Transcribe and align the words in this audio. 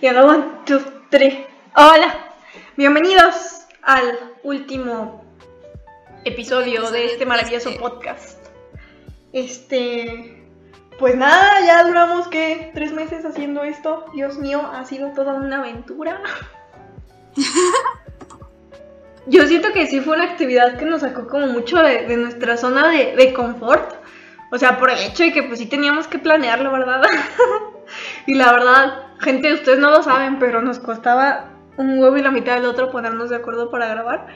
Y 0.00 0.06
ahora 0.06 0.24
one, 0.24 0.44
two, 0.66 0.78
three. 1.10 1.44
Hola, 1.74 2.32
bienvenidos 2.76 3.66
al 3.82 4.18
último 4.44 5.24
episodio 6.24 6.88
de 6.92 7.06
este 7.06 7.26
maravilloso 7.26 7.76
podcast. 7.76 8.38
Este, 9.32 10.48
pues 11.00 11.16
nada, 11.16 11.60
ya 11.66 11.84
duramos 11.84 12.28
que 12.28 12.70
tres 12.72 12.92
meses 12.92 13.24
haciendo 13.24 13.64
esto. 13.64 14.06
Dios 14.14 14.38
mío, 14.38 14.62
ha 14.72 14.84
sido 14.84 15.12
toda 15.12 15.34
una 15.34 15.58
aventura. 15.58 16.22
Yo 19.26 19.44
siento 19.48 19.72
que 19.72 19.88
sí 19.88 20.00
fue 20.00 20.14
una 20.14 20.24
actividad 20.30 20.78
que 20.78 20.84
nos 20.84 21.00
sacó 21.00 21.26
como 21.26 21.48
mucho 21.48 21.82
de, 21.82 22.06
de 22.06 22.16
nuestra 22.16 22.56
zona 22.56 22.88
de, 22.88 23.16
de 23.16 23.32
confort. 23.32 23.94
O 24.52 24.58
sea, 24.58 24.78
por 24.78 24.90
el 24.90 24.98
hecho 24.98 25.24
de 25.24 25.32
que 25.32 25.42
pues 25.42 25.58
sí 25.58 25.66
teníamos 25.66 26.06
que 26.06 26.20
planearlo, 26.20 26.70
¿verdad? 26.70 27.02
y 28.26 28.34
la 28.34 28.52
verdad, 28.52 29.07
gente, 29.20 29.52
ustedes 29.52 29.78
no 29.78 29.90
lo 29.90 30.02
saben, 30.02 30.38
pero 30.38 30.62
nos 30.62 30.78
costaba 30.78 31.50
un 31.76 31.98
huevo 31.98 32.16
y 32.16 32.22
la 32.22 32.30
mitad 32.30 32.56
del 32.56 32.66
otro 32.66 32.90
ponernos 32.90 33.30
de 33.30 33.36
acuerdo 33.36 33.70
para 33.70 33.88
grabar. 33.88 34.26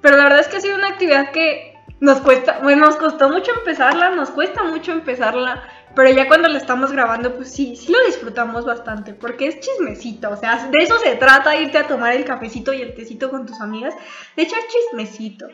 Pero 0.00 0.16
la 0.16 0.24
verdad 0.24 0.40
es 0.40 0.48
que 0.48 0.56
ha 0.58 0.60
sido 0.60 0.76
una 0.76 0.88
actividad 0.88 1.30
que 1.30 1.72
nos 2.00 2.20
cuesta, 2.20 2.58
bueno, 2.62 2.86
nos 2.86 2.96
costó 2.96 3.28
mucho 3.28 3.52
empezarla, 3.56 4.10
nos 4.10 4.30
cuesta 4.30 4.64
mucho 4.64 4.90
empezarla, 4.90 5.62
pero 5.94 6.10
ya 6.10 6.26
cuando 6.26 6.48
la 6.48 6.58
estamos 6.58 6.90
grabando, 6.90 7.34
pues 7.36 7.52
sí, 7.52 7.76
sí 7.76 7.92
lo 7.92 8.04
disfrutamos 8.06 8.64
bastante, 8.64 9.14
porque 9.14 9.46
es 9.46 9.60
chismecito, 9.60 10.30
o 10.30 10.36
sea, 10.36 10.68
de 10.68 10.78
eso 10.78 10.98
se 10.98 11.14
trata, 11.14 11.56
irte 11.56 11.78
a 11.78 11.86
tomar 11.86 12.14
el 12.14 12.24
cafecito 12.24 12.72
y 12.72 12.82
el 12.82 12.94
tecito 12.94 13.30
con 13.30 13.46
tus 13.46 13.60
amigas, 13.60 13.94
de 14.36 14.42
echar 14.42 14.58
chismecito. 14.68 15.46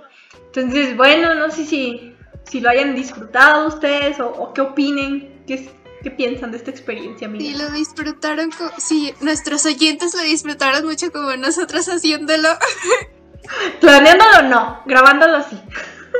Entonces, 0.46 0.96
bueno, 0.96 1.34
no 1.34 1.50
sé 1.50 1.64
si, 1.64 2.14
si 2.44 2.60
lo 2.60 2.70
hayan 2.70 2.94
disfrutado 2.94 3.68
ustedes 3.68 4.18
o, 4.18 4.28
o 4.28 4.54
qué 4.54 4.62
opinen, 4.62 5.42
qué, 5.46 5.70
qué 6.02 6.10
piensan 6.10 6.50
de 6.50 6.58
esta 6.58 6.70
experiencia, 6.70 7.26
amiga. 7.26 7.44
Sí, 7.44 7.54
lo 7.54 7.70
disfrutaron, 7.70 8.50
sí, 8.78 9.14
nuestros 9.20 9.64
oyentes 9.66 10.14
lo 10.14 10.22
disfrutaron 10.22 10.84
mucho 10.84 11.12
como 11.12 11.36
nosotros 11.36 11.88
haciéndolo, 11.88 12.48
Planeándolo 13.80 14.42
no, 14.42 14.82
grabándolo 14.84 15.42
sí. 15.42 15.58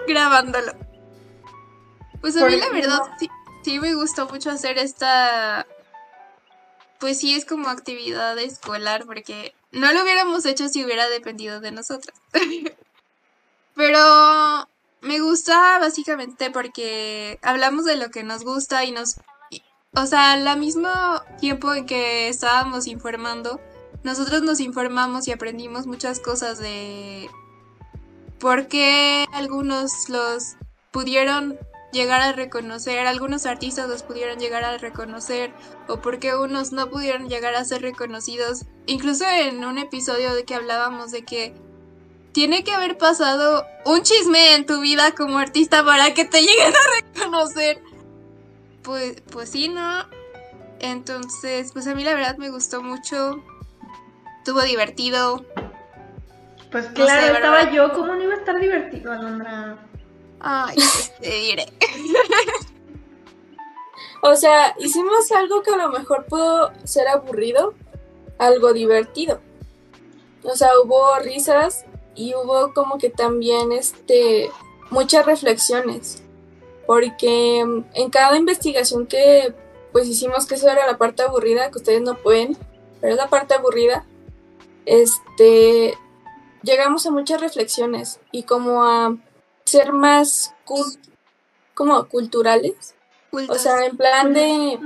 grabándolo. 0.06 0.72
Pues 2.20 2.36
a 2.36 2.40
Por 2.40 2.50
mí 2.50 2.56
la 2.56 2.70
verdad 2.70 3.00
sí, 3.18 3.28
sí 3.62 3.78
me 3.78 3.94
gustó 3.94 4.28
mucho 4.28 4.50
hacer 4.50 4.78
esta, 4.78 5.66
pues 6.98 7.18
sí 7.18 7.34
es 7.34 7.44
como 7.44 7.68
actividad 7.68 8.38
escolar 8.38 9.04
porque 9.06 9.54
no 9.70 9.92
lo 9.92 10.02
hubiéramos 10.02 10.44
hecho 10.46 10.68
si 10.68 10.84
hubiera 10.84 11.08
dependido 11.08 11.60
de 11.60 11.72
nosotras. 11.72 12.16
Pero 13.74 14.68
me 15.02 15.20
gusta 15.20 15.78
básicamente 15.78 16.50
porque 16.50 17.38
hablamos 17.42 17.84
de 17.84 17.96
lo 17.96 18.10
que 18.10 18.24
nos 18.24 18.42
gusta 18.42 18.84
y 18.84 18.92
nos... 18.92 19.16
O 19.94 20.06
sea, 20.06 20.32
al 20.32 20.58
mismo 20.58 20.88
tiempo 21.40 21.72
en 21.72 21.86
que 21.86 22.28
estábamos 22.28 22.86
informando, 22.86 23.60
nosotros 24.04 24.42
nos 24.42 24.60
informamos 24.60 25.26
y 25.26 25.32
aprendimos 25.32 25.86
muchas 25.86 26.20
cosas 26.20 26.58
de 26.58 27.28
por 28.38 28.68
qué 28.68 29.24
algunos 29.32 30.08
los 30.08 30.56
pudieron 30.90 31.58
llegar 31.90 32.20
a 32.20 32.32
reconocer, 32.32 33.06
algunos 33.06 33.46
artistas 33.46 33.88
los 33.88 34.02
pudieron 34.02 34.38
llegar 34.38 34.62
a 34.62 34.76
reconocer, 34.76 35.52
o 35.88 36.00
por 36.00 36.18
qué 36.18 36.36
unos 36.36 36.70
no 36.70 36.90
pudieron 36.90 37.28
llegar 37.28 37.54
a 37.54 37.64
ser 37.64 37.80
reconocidos. 37.80 38.66
Incluso 38.86 39.24
en 39.24 39.64
un 39.64 39.78
episodio 39.78 40.34
de 40.34 40.44
que 40.44 40.54
hablábamos 40.54 41.10
de 41.12 41.24
que 41.24 41.54
tiene 42.32 42.62
que 42.62 42.72
haber 42.72 42.98
pasado 42.98 43.66
un 43.86 44.02
chisme 44.02 44.54
en 44.54 44.66
tu 44.66 44.80
vida 44.80 45.12
como 45.14 45.38
artista 45.38 45.82
para 45.82 46.12
que 46.12 46.26
te 46.26 46.42
lleguen 46.42 46.74
a 46.74 47.02
reconocer. 47.02 47.87
Pues, 48.82 49.20
pues 49.30 49.50
sí, 49.50 49.68
¿no? 49.68 50.04
Entonces, 50.80 51.72
pues 51.72 51.86
a 51.86 51.94
mí 51.94 52.04
la 52.04 52.14
verdad 52.14 52.36
me 52.36 52.50
gustó 52.50 52.82
mucho. 52.82 53.42
Estuvo 54.38 54.62
divertido. 54.62 55.44
Pues 56.70 56.88
No 56.88 56.94
claro, 56.94 57.26
sé, 57.26 57.32
estaba 57.32 57.70
yo, 57.70 57.92
¿cómo 57.92 58.14
no 58.14 58.22
iba 58.22 58.34
a 58.34 58.38
estar 58.38 58.60
divertido, 58.60 59.12
Alondra? 59.12 59.78
Ay, 60.40 60.76
pues 60.76 61.12
te 61.20 61.30
diré. 61.30 61.66
O 64.20 64.34
sea, 64.34 64.74
hicimos 64.78 65.30
algo 65.32 65.62
que 65.62 65.70
a 65.70 65.76
lo 65.76 65.90
mejor 65.90 66.26
pudo 66.26 66.72
ser 66.84 67.06
aburrido, 67.08 67.74
algo 68.38 68.72
divertido. 68.72 69.40
O 70.42 70.56
sea, 70.56 70.70
hubo 70.82 71.18
risas 71.20 71.84
y 72.14 72.34
hubo 72.34 72.74
como 72.74 72.98
que 72.98 73.10
también 73.10 73.70
este 73.70 74.50
muchas 74.90 75.24
reflexiones. 75.24 76.22
Porque 76.88 77.62
mm, 77.66 77.84
en 77.92 78.08
cada 78.08 78.38
investigación 78.38 79.06
que 79.06 79.52
pues 79.92 80.08
hicimos 80.08 80.46
que 80.46 80.54
eso 80.54 80.70
era 80.70 80.86
la 80.86 80.96
parte 80.96 81.22
aburrida, 81.22 81.70
que 81.70 81.76
ustedes 81.76 82.00
no 82.00 82.16
pueden, 82.16 82.56
pero 83.00 83.12
es 83.12 83.18
la 83.18 83.28
parte 83.28 83.52
aburrida, 83.52 84.06
este 84.86 85.98
llegamos 86.62 87.04
a 87.04 87.10
muchas 87.10 87.42
reflexiones 87.42 88.20
y 88.32 88.44
como 88.44 88.84
a 88.84 89.14
ser 89.64 89.92
más 89.92 90.54
como 91.74 92.08
culturales. 92.08 92.94
O 93.32 93.54
sea, 93.56 93.84
en 93.84 93.96
plan 93.98 94.32
de, 94.32 94.78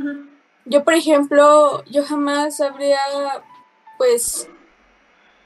yo 0.65 0.83
por 0.83 0.95
ejemplo, 0.95 1.85
yo 1.85 2.05
jamás 2.05 2.61
habría, 2.61 2.99
pues, 3.97 4.49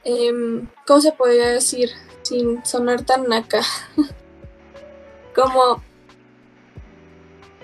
em, 0.03 0.67
¿cómo 0.87 1.01
se 1.01 1.11
podría 1.11 1.49
decir? 1.49 1.91
Sin 2.23 2.65
sonar 2.65 3.03
tan 3.03 3.27
naca. 3.27 3.61
Como 5.35 5.83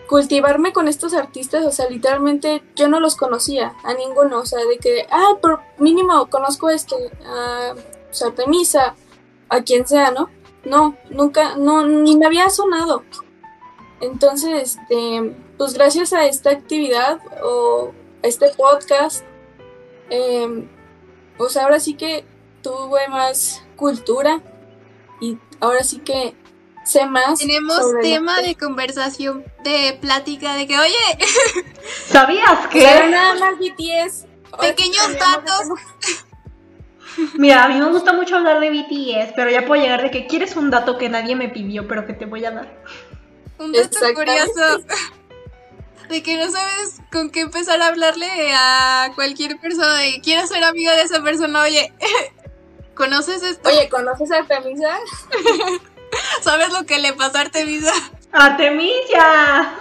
cultivarme 0.08 0.74
con 0.74 0.88
estos 0.88 1.14
artistas, 1.14 1.66
o 1.66 1.72
sea, 1.72 1.90
literalmente 1.90 2.64
yo 2.76 2.88
no 2.88 3.00
los 3.00 3.16
conocía 3.16 3.74
a 3.84 3.94
ninguno, 3.94 4.40
o 4.40 4.46
sea, 4.46 4.60
de 4.66 4.78
que, 4.78 5.08
ah, 5.10 5.38
por 5.42 5.62
mínimo 5.78 6.30
conozco 6.30 6.70
este, 6.70 6.96
a 7.26 7.74
o 8.14 8.16
sea, 8.16 8.28
Artemisa, 8.28 8.96
a 9.50 9.62
quien 9.64 9.88
sea, 9.88 10.12
¿no? 10.12 10.30
No, 10.66 10.96
nunca, 11.10 11.56
no, 11.58 11.86
ni 11.86 12.16
me 12.16 12.28
había 12.28 12.50
sonado. 12.50 13.04
Entonces, 14.02 14.78
este, 14.78 15.36
pues 15.58 15.74
gracias 15.74 16.14
a 16.14 16.26
esta 16.26 16.52
actividad 16.52 17.20
o 17.44 17.92
a 18.24 18.28
este 18.28 18.50
podcast, 18.50 19.26
eh, 20.10 20.68
pues 21.38 21.58
ahora 21.58 21.80
sí 21.80 21.96
que 21.96 22.24
tuve 22.62 23.08
más 23.10 23.66
cultura 23.76 24.42
y 25.20 25.40
ahora 25.60 25.84
sí 25.84 26.00
que 26.00 26.36
sé 26.84 27.06
más. 27.06 27.40
Tenemos 27.40 27.82
tema 28.02 28.42
de 28.42 28.56
conversación, 28.56 29.44
de 29.64 29.98
plática, 30.00 30.56
de 30.56 30.68
que, 30.68 30.78
oye, 30.78 30.96
¿Sabías 32.08 32.68
que? 32.68 32.80
Pero 32.80 33.10
nada 33.10 33.36
más 33.36 33.58
BTS. 33.58 34.26
Pequeños 34.60 35.08
que 35.08 35.18
datos. 35.18 35.68
Mira, 37.38 37.64
a 37.64 37.68
mí 37.68 37.80
me 37.80 37.90
gusta 37.92 38.14
mucho 38.14 38.38
hablar 38.38 38.60
de 38.60 38.70
BTS, 38.70 39.34
pero 39.36 39.50
ya 39.50 39.66
puedo 39.66 39.82
llegar 39.82 40.02
de 40.02 40.12
que 40.12 40.26
quieres 40.26 40.56
un 40.56 40.70
dato 40.70 40.98
que 40.98 41.10
nadie 41.10 41.36
me 41.36 41.50
pidió, 41.50 41.88
pero 41.88 42.06
que 42.06 42.14
te 42.14 42.26
voy 42.26 42.44
a 42.46 42.52
dar. 42.52 42.84
un 43.60 43.72
dato 43.72 43.98
curioso. 44.16 44.84
De 46.10 46.22
que 46.22 46.38
no 46.38 46.52
sabes 46.52 47.02
con 47.12 47.30
qué 47.30 47.42
empezar 47.42 47.82
a 47.82 47.88
hablarle 47.88 48.28
a 48.54 49.12
cualquier 49.16 49.60
persona, 49.60 49.96
de 49.98 50.14
que 50.14 50.22
quieras 50.22 50.50
ser 50.50 50.64
amiga 50.64 50.96
de 50.96 51.04
esa 51.04 51.24
persona, 51.24 51.62
oye, 51.62 51.94
¿conoces 52.96 53.44
esto? 53.44 53.70
Oye, 53.70 53.90
¿conoces 53.90 54.32
a 54.32 54.38
Artemisa? 54.38 54.98
¿Sabes 56.42 56.72
lo 56.72 56.86
que 56.86 57.00
le 57.00 57.14
pasó 57.14 57.38
a 57.38 57.42
Artemisa? 57.42 57.94
¡Artemisia! 58.32 59.74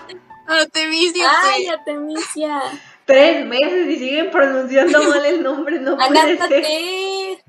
Artemisia, 0.46 1.30
Ay. 1.44 1.66
Artemisia. 1.66 2.60
Tres 3.04 3.46
meses 3.46 3.88
y 3.88 3.96
siguen 3.96 4.30
pronunciando 4.30 5.02
mal 5.04 5.24
el 5.24 5.42
nombre, 5.42 5.80
no 5.80 5.96
puede 5.96 6.36
ser. 6.36 7.42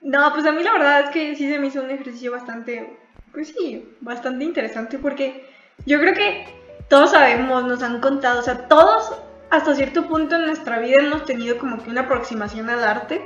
No, 0.00 0.32
pues 0.32 0.46
a 0.46 0.52
mí 0.52 0.62
la 0.62 0.72
verdad 0.72 1.00
es 1.00 1.10
que 1.10 1.34
sí 1.36 1.50
se 1.50 1.58
me 1.58 1.66
hizo 1.66 1.82
un 1.82 1.90
ejercicio 1.90 2.32
bastante, 2.32 2.98
pues 3.32 3.48
sí, 3.48 3.96
bastante 4.00 4.44
interesante 4.44 4.98
porque 4.98 5.46
yo 5.86 5.98
creo 6.00 6.14
que 6.14 6.46
todos 6.88 7.10
sabemos, 7.10 7.64
nos 7.64 7.82
han 7.82 8.00
contado, 8.00 8.40
o 8.40 8.42
sea, 8.42 8.66
todos 8.68 9.12
hasta 9.50 9.74
cierto 9.74 10.06
punto 10.06 10.36
en 10.36 10.46
nuestra 10.46 10.78
vida 10.78 10.96
hemos 11.00 11.24
tenido 11.24 11.58
como 11.58 11.82
que 11.82 11.90
una 11.90 12.02
aproximación 12.02 12.70
al 12.70 12.82
arte, 12.82 13.20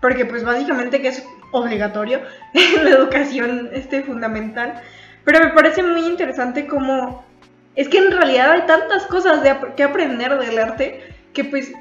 porque 0.00 0.24
pues 0.24 0.44
básicamente 0.44 1.00
que 1.00 1.08
es 1.08 1.24
obligatorio 1.52 2.20
en 2.54 2.84
la 2.84 2.90
educación 2.90 3.70
este, 3.72 4.02
fundamental, 4.02 4.80
pero 5.24 5.40
me 5.40 5.52
parece 5.52 5.82
muy 5.82 6.06
interesante 6.06 6.66
como 6.66 7.24
es 7.76 7.88
que 7.88 7.98
en 7.98 8.10
realidad 8.10 8.52
hay 8.52 8.62
tantas 8.62 9.06
cosas 9.06 9.42
de 9.42 9.56
que 9.76 9.84
aprender 9.84 10.38
del 10.38 10.58
arte 10.58 11.02
que 11.32 11.44
pues 11.44 11.72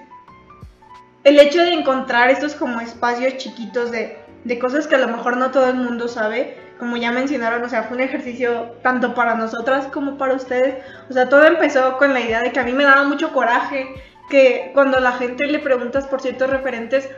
el 1.23 1.39
hecho 1.39 1.61
de 1.61 1.73
encontrar 1.73 2.29
estos 2.29 2.55
como 2.55 2.79
espacios 2.79 3.37
chiquitos 3.37 3.91
de, 3.91 4.17
de 4.43 4.59
cosas 4.59 4.87
que 4.87 4.95
a 4.95 4.99
lo 4.99 5.07
mejor 5.07 5.37
no 5.37 5.51
todo 5.51 5.67
el 5.67 5.75
mundo 5.75 6.07
sabe, 6.07 6.55
como 6.79 6.95
ya 6.95 7.11
mencionaron, 7.11 7.63
o 7.63 7.69
sea, 7.69 7.83
fue 7.83 7.97
un 7.97 8.03
ejercicio 8.03 8.77
tanto 8.81 9.13
para 9.13 9.35
nosotras 9.35 9.87
como 9.87 10.17
para 10.17 10.33
ustedes. 10.33 10.75
O 11.09 11.13
sea, 11.13 11.27
todo 11.27 11.45
empezó 11.45 11.97
con 11.97 12.13
la 12.13 12.21
idea 12.21 12.41
de 12.41 12.53
que 12.53 12.59
a 12.59 12.63
mí 12.63 12.71
me 12.71 12.85
daba 12.85 13.03
mucho 13.03 13.33
coraje 13.33 13.87
que 14.29 14.71
cuando 14.73 14.99
la 14.99 15.11
gente 15.11 15.45
le 15.47 15.59
preguntas 15.59 16.07
por 16.07 16.21
ciertos 16.21 16.49
referentes 16.49 17.09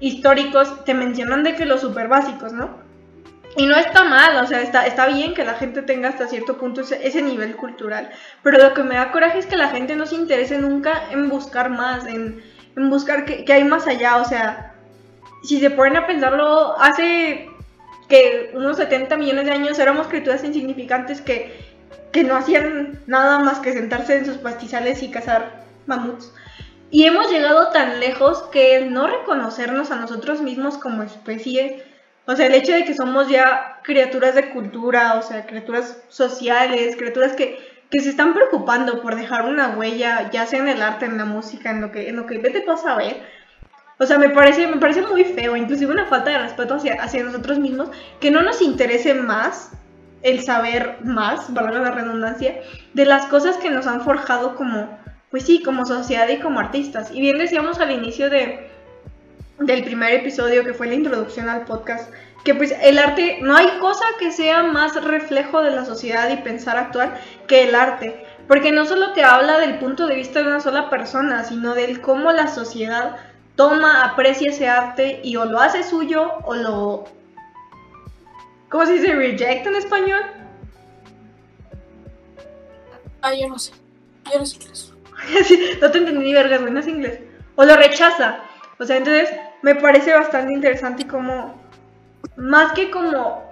históricos, 0.00 0.84
te 0.84 0.94
mencionan 0.94 1.44
de 1.44 1.54
que 1.54 1.66
los 1.66 1.82
super 1.82 2.08
básicos, 2.08 2.52
¿no? 2.52 2.78
Y 3.56 3.66
no 3.66 3.76
está 3.76 4.04
mal, 4.04 4.42
o 4.42 4.46
sea, 4.46 4.62
está, 4.62 4.86
está 4.86 5.06
bien 5.06 5.34
que 5.34 5.44
la 5.44 5.54
gente 5.54 5.82
tenga 5.82 6.08
hasta 6.08 6.28
cierto 6.28 6.56
punto 6.56 6.80
ese, 6.80 7.22
nivel 7.22 7.56
cultural, 7.56 8.10
pero 8.42 8.58
lo 8.58 8.74
que 8.74 8.84
me 8.84 8.94
da 8.94 9.10
coraje 9.10 9.38
es 9.38 9.46
que 9.46 9.56
la 9.56 9.68
gente 9.68 9.96
no 9.96 10.06
se 10.06 10.14
interese 10.14 10.58
nunca 10.58 11.10
en 11.10 11.28
buscar 11.28 11.68
más, 11.68 12.06
en, 12.06 12.42
en 12.76 12.90
buscar 12.90 13.24
qué 13.24 13.52
hay 13.52 13.64
más 13.64 13.86
allá, 13.88 14.18
o 14.18 14.24
sea, 14.24 14.74
si 15.42 15.58
se 15.58 15.70
ponen 15.70 15.96
a 15.96 16.06
pensarlo, 16.06 16.78
hace 16.80 17.48
que 18.08 18.50
unos 18.54 18.76
70 18.76 19.16
millones 19.16 19.46
de 19.46 19.52
años 19.52 19.78
éramos 19.78 20.08
criaturas 20.08 20.44
insignificantes 20.44 21.20
que, 21.20 21.56
que 22.12 22.24
no 22.24 22.36
hacían 22.36 23.00
nada 23.06 23.38
más 23.38 23.60
que 23.60 23.72
sentarse 23.72 24.18
en 24.18 24.26
sus 24.26 24.36
pastizales 24.36 25.02
y 25.02 25.10
cazar 25.10 25.64
mamuts. 25.86 26.32
Y 26.90 27.04
hemos 27.04 27.30
llegado 27.30 27.70
tan 27.70 28.00
lejos 28.00 28.42
que 28.50 28.76
el 28.76 28.92
no 28.92 29.06
reconocernos 29.06 29.90
a 29.90 29.96
nosotros 29.96 30.40
mismos 30.42 30.76
como 30.76 31.04
especie, 31.04 31.84
o 32.26 32.34
sea, 32.34 32.46
el 32.46 32.54
hecho 32.54 32.72
de 32.72 32.84
que 32.84 32.94
somos 32.94 33.28
ya 33.28 33.80
criaturas 33.82 34.34
de 34.34 34.50
cultura, 34.50 35.14
o 35.14 35.22
sea, 35.22 35.46
criaturas 35.46 36.02
sociales, 36.08 36.96
criaturas 36.96 37.32
que, 37.32 37.58
que 37.90 38.00
se 38.00 38.10
están 38.10 38.34
preocupando 38.34 39.02
por 39.02 39.16
dejar 39.16 39.44
una 39.44 39.76
huella, 39.76 40.30
ya 40.30 40.46
sea 40.46 40.60
en 40.60 40.68
el 40.68 40.82
arte, 40.82 41.06
en 41.06 41.16
la 41.16 41.24
música, 41.24 41.70
en 41.70 41.80
lo 41.80 41.92
que, 41.92 42.08
en 42.08 42.16
lo 42.16 42.26
que 42.26 42.38
vete 42.38 42.60
pasa 42.62 42.92
a 42.92 42.96
ver. 42.96 43.22
O 43.98 44.06
sea, 44.06 44.18
me 44.18 44.30
parece, 44.30 44.66
me 44.66 44.78
parece 44.78 45.02
muy 45.02 45.24
feo, 45.24 45.56
inclusive 45.56 45.92
una 45.92 46.06
falta 46.06 46.30
de 46.30 46.38
respeto 46.38 46.74
hacia, 46.76 47.02
hacia 47.02 47.22
nosotros 47.22 47.58
mismos, 47.58 47.90
que 48.20 48.30
no 48.30 48.42
nos 48.42 48.62
interese 48.62 49.14
más 49.14 49.72
el 50.22 50.42
saber 50.42 50.98
más, 51.02 51.52
valga 51.52 51.80
la 51.80 51.90
redundancia, 51.90 52.60
de 52.94 53.04
las 53.06 53.26
cosas 53.26 53.56
que 53.56 53.70
nos 53.70 53.86
han 53.86 54.02
forjado 54.02 54.54
como, 54.54 54.99
pues 55.30 55.44
sí, 55.44 55.62
como 55.62 55.84
sociedad 55.84 56.28
y 56.28 56.40
como 56.40 56.60
artistas. 56.60 57.10
Y 57.12 57.20
bien 57.20 57.38
decíamos 57.38 57.78
al 57.78 57.92
inicio 57.92 58.30
de, 58.30 58.68
del 59.58 59.84
primer 59.84 60.12
episodio, 60.12 60.64
que 60.64 60.74
fue 60.74 60.88
la 60.88 60.94
introducción 60.94 61.48
al 61.48 61.64
podcast, 61.64 62.12
que 62.44 62.54
pues 62.54 62.74
el 62.82 62.98
arte, 62.98 63.38
no 63.42 63.56
hay 63.56 63.68
cosa 63.78 64.04
que 64.18 64.32
sea 64.32 64.62
más 64.62 65.02
reflejo 65.04 65.62
de 65.62 65.70
la 65.70 65.84
sociedad 65.84 66.30
y 66.30 66.38
pensar 66.38 66.76
actual 66.76 67.14
que 67.46 67.68
el 67.68 67.74
arte. 67.74 68.24
Porque 68.48 68.72
no 68.72 68.86
solo 68.86 69.12
te 69.12 69.22
habla 69.22 69.58
del 69.58 69.78
punto 69.78 70.08
de 70.08 70.16
vista 70.16 70.40
de 70.40 70.48
una 70.48 70.60
sola 70.60 70.90
persona, 70.90 71.44
sino 71.44 71.74
del 71.74 72.00
cómo 72.00 72.32
la 72.32 72.48
sociedad 72.48 73.16
toma, 73.54 74.04
aprecia 74.04 74.50
ese 74.50 74.68
arte 74.68 75.20
y 75.22 75.36
o 75.36 75.44
lo 75.44 75.60
hace 75.60 75.84
suyo 75.84 76.38
o 76.44 76.54
lo... 76.54 77.04
¿Cómo 78.68 78.86
se 78.86 78.94
dice? 78.94 79.14
¿Reject 79.14 79.66
en 79.66 79.74
español? 79.76 80.22
Ah, 83.22 83.34
yo 83.34 83.48
no 83.48 83.58
sé. 83.58 83.72
Yo 84.32 84.38
no 84.38 84.46
sé 84.46 84.58
qué 84.58 84.72
es. 84.72 84.92
no 85.80 85.90
te 85.90 85.98
entendí 85.98 86.24
ni 86.24 86.34
vergas, 86.34 86.60
güey, 86.60 86.88
inglés. 86.88 87.20
O 87.56 87.64
lo 87.64 87.76
rechaza. 87.76 88.40
O 88.78 88.84
sea, 88.84 88.96
entonces 88.96 89.30
me 89.62 89.74
parece 89.74 90.14
bastante 90.14 90.52
interesante 90.52 91.02
y 91.02 91.06
como... 91.06 91.60
Más 92.36 92.72
que 92.72 92.90
como... 92.90 93.48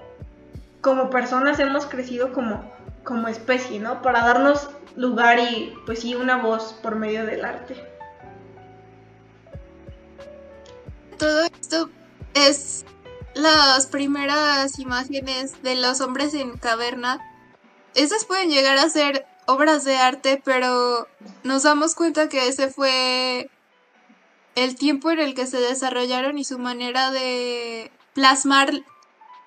Como 0.80 1.10
personas 1.10 1.58
hemos 1.58 1.86
crecido 1.86 2.32
como, 2.32 2.72
como 3.02 3.28
especie, 3.28 3.80
¿no? 3.80 4.00
Para 4.00 4.20
darnos 4.20 4.70
lugar 4.96 5.38
y, 5.38 5.74
pues 5.86 6.00
sí, 6.00 6.14
una 6.14 6.36
voz 6.36 6.78
por 6.82 6.94
medio 6.94 7.26
del 7.26 7.44
arte. 7.44 7.76
todo 11.18 11.42
esto 11.42 11.90
es 12.34 12.84
las 13.34 13.86
primeras 13.86 14.78
imágenes 14.78 15.62
de 15.62 15.74
los 15.74 16.00
hombres 16.00 16.32
en 16.34 16.56
caverna. 16.56 17.20
Estas 17.94 18.24
pueden 18.24 18.50
llegar 18.50 18.78
a 18.78 18.88
ser 18.88 19.26
obras 19.48 19.82
de 19.84 19.96
arte, 19.96 20.40
pero 20.44 21.08
nos 21.42 21.62
damos 21.62 21.94
cuenta 21.94 22.28
que 22.28 22.48
ese 22.48 22.68
fue 22.68 23.50
el 24.54 24.76
tiempo 24.76 25.10
en 25.10 25.20
el 25.20 25.34
que 25.34 25.46
se 25.46 25.58
desarrollaron 25.58 26.36
y 26.36 26.44
su 26.44 26.58
manera 26.58 27.10
de 27.10 27.90
plasmar, 28.12 28.72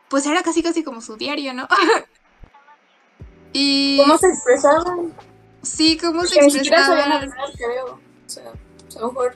pues 0.10 0.26
era 0.26 0.42
casi 0.42 0.64
casi 0.64 0.84
como 0.84 1.02
su 1.02 1.18
diario, 1.18 1.54
¿no? 1.54 1.68
y 3.54 3.98
¿Cómo 3.98 4.18
se 4.18 4.30
expresaban? 4.30 5.14
sí, 5.62 5.98
cómo 5.98 6.26
se 6.26 6.40
Que 6.40 6.46
ni 6.46 6.52
siquiera 6.52 6.84
sabían 6.84 7.12
expresaban. 7.12 7.44
hablar, 7.44 7.58
creo. 7.58 8.00
O 8.26 8.30
sea, 8.30 8.52
a 8.98 9.00
lo 9.02 9.08
mejor 9.12 9.36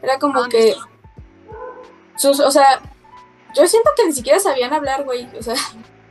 era 0.00 0.18
como 0.20 0.48
que. 0.48 0.76
Sus, 2.16 2.38
o 2.38 2.50
sea, 2.52 2.80
yo 3.56 3.66
siento 3.66 3.90
que 3.96 4.06
ni 4.06 4.12
siquiera 4.12 4.38
sabían 4.38 4.72
hablar, 4.72 5.02
güey. 5.02 5.28
O 5.36 5.42
sea, 5.42 5.56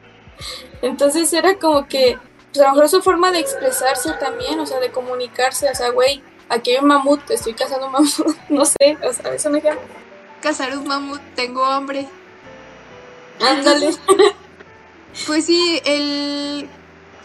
entonces 0.81 1.31
era 1.31 1.57
como 1.57 1.87
que. 1.87 2.19
Pues 2.57 2.65
a 2.65 2.71
lo 2.71 2.75
mejor 2.75 2.89
su 2.89 3.03
forma 3.03 3.31
de 3.31 3.37
expresarse 3.37 4.13
también, 4.13 4.59
o 4.59 4.65
sea, 4.65 4.79
de 4.79 4.89
comunicarse. 4.89 5.69
O 5.69 5.75
sea, 5.75 5.91
güey, 5.91 6.23
aquí 6.49 6.71
hay 6.71 6.77
un 6.77 6.87
mamut, 6.87 7.29
estoy 7.29 7.53
cazando 7.53 7.85
un 7.85 7.91
mamut. 7.91 8.35
No 8.49 8.65
sé, 8.65 8.97
o 9.03 9.13
sea, 9.13 9.31
es 9.31 9.45
un 9.45 9.57
ejemplo. 9.57 9.83
Cazar 10.41 10.75
un 10.75 10.87
mamut, 10.87 11.21
tengo 11.35 11.63
hambre. 11.63 12.07
Ándale. 13.39 13.91
Pues 15.25 15.45
sí, 15.45 15.81
el 15.83 16.69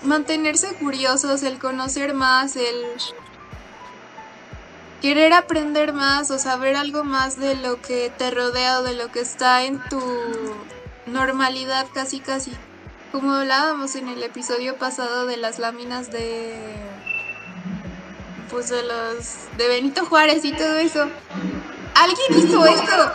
mantenerse 0.02 0.74
curiosos, 0.76 1.42
el 1.42 1.58
conocer 1.58 2.14
más, 2.14 2.56
el 2.56 2.86
querer 5.02 5.34
aprender 5.34 5.92
más 5.92 6.30
o 6.30 6.38
saber 6.38 6.74
algo 6.74 7.04
más 7.04 7.38
de 7.38 7.54
lo 7.54 7.82
que 7.82 8.10
te 8.16 8.30
rodea 8.30 8.80
o 8.80 8.82
de 8.82 8.94
lo 8.94 9.12
que 9.12 9.20
está 9.20 9.64
en 9.64 9.78
tu 9.90 10.00
normalidad 11.04 11.86
casi 11.92 12.20
casi. 12.20 12.52
Como 13.12 13.34
hablábamos 13.34 13.94
en 13.94 14.08
el 14.08 14.22
episodio 14.22 14.78
pasado 14.78 15.26
de 15.26 15.36
las 15.36 15.58
láminas 15.58 16.10
de 16.10 16.56
pues 18.50 18.70
de 18.70 18.82
los 18.82 19.56
de 19.58 19.68
Benito 19.68 20.06
Juárez 20.06 20.46
y 20.46 20.52
todo 20.52 20.76
eso. 20.76 21.08
Alguien 21.94 22.38
hizo 22.38 22.64
esto. 22.64 23.12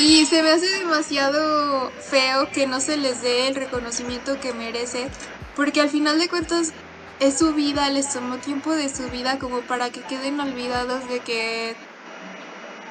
Y 0.00 0.26
se 0.26 0.42
me 0.42 0.50
hace 0.50 0.66
demasiado 0.66 1.92
feo 1.92 2.50
que 2.50 2.66
no 2.66 2.80
se 2.80 2.96
les 2.96 3.22
dé 3.22 3.46
el 3.46 3.54
reconocimiento 3.54 4.40
que 4.40 4.52
merece, 4.52 5.08
porque 5.54 5.80
al 5.80 5.88
final 5.88 6.18
de 6.18 6.28
cuentas 6.28 6.72
es 7.20 7.38
su 7.38 7.54
vida, 7.54 7.88
les 7.90 8.12
tomó 8.12 8.38
tiempo 8.38 8.72
de 8.72 8.88
su 8.88 9.08
vida 9.10 9.38
como 9.38 9.60
para 9.60 9.90
que 9.90 10.00
queden 10.00 10.40
olvidados 10.40 11.08
de 11.08 11.20
que, 11.20 11.76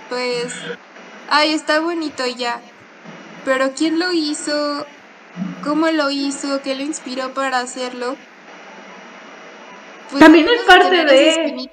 pues, 0.09 0.53
ay, 1.29 1.53
está 1.53 1.81
bonito 1.81 2.25
ya. 2.25 2.61
Pero 3.43 3.73
¿quién 3.75 3.99
lo 3.99 4.13
hizo? 4.13 4.85
¿Cómo 5.63 5.87
lo 5.87 6.09
hizo? 6.09 6.61
¿Qué 6.61 6.75
lo 6.75 6.81
inspiró 6.81 7.33
para 7.33 7.59
hacerlo? 7.59 8.15
Pues 10.11 10.19
También 10.19 10.47
es 10.47 10.61
parte 10.61 11.05
de-. 11.05 11.71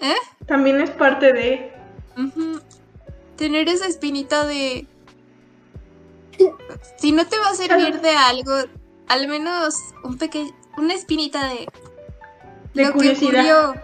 ¿Eh? 0.00 0.16
También 0.46 0.80
es 0.80 0.90
parte 0.90 1.32
de... 1.32 1.72
Tener 3.36 3.68
esa 3.68 3.86
espinita 3.86 4.44
de... 4.46 4.86
Si 6.96 7.12
no 7.12 7.26
te 7.26 7.38
va 7.38 7.50
a 7.50 7.54
servir 7.54 8.00
de 8.00 8.10
algo, 8.10 8.52
al 9.08 9.28
menos 9.28 9.74
un 10.04 10.18
pequeño, 10.18 10.52
una 10.76 10.94
espinita 10.94 11.48
de... 11.48 11.68
De 12.74 12.84
lo 12.84 12.92
curiosidad. 12.92 13.74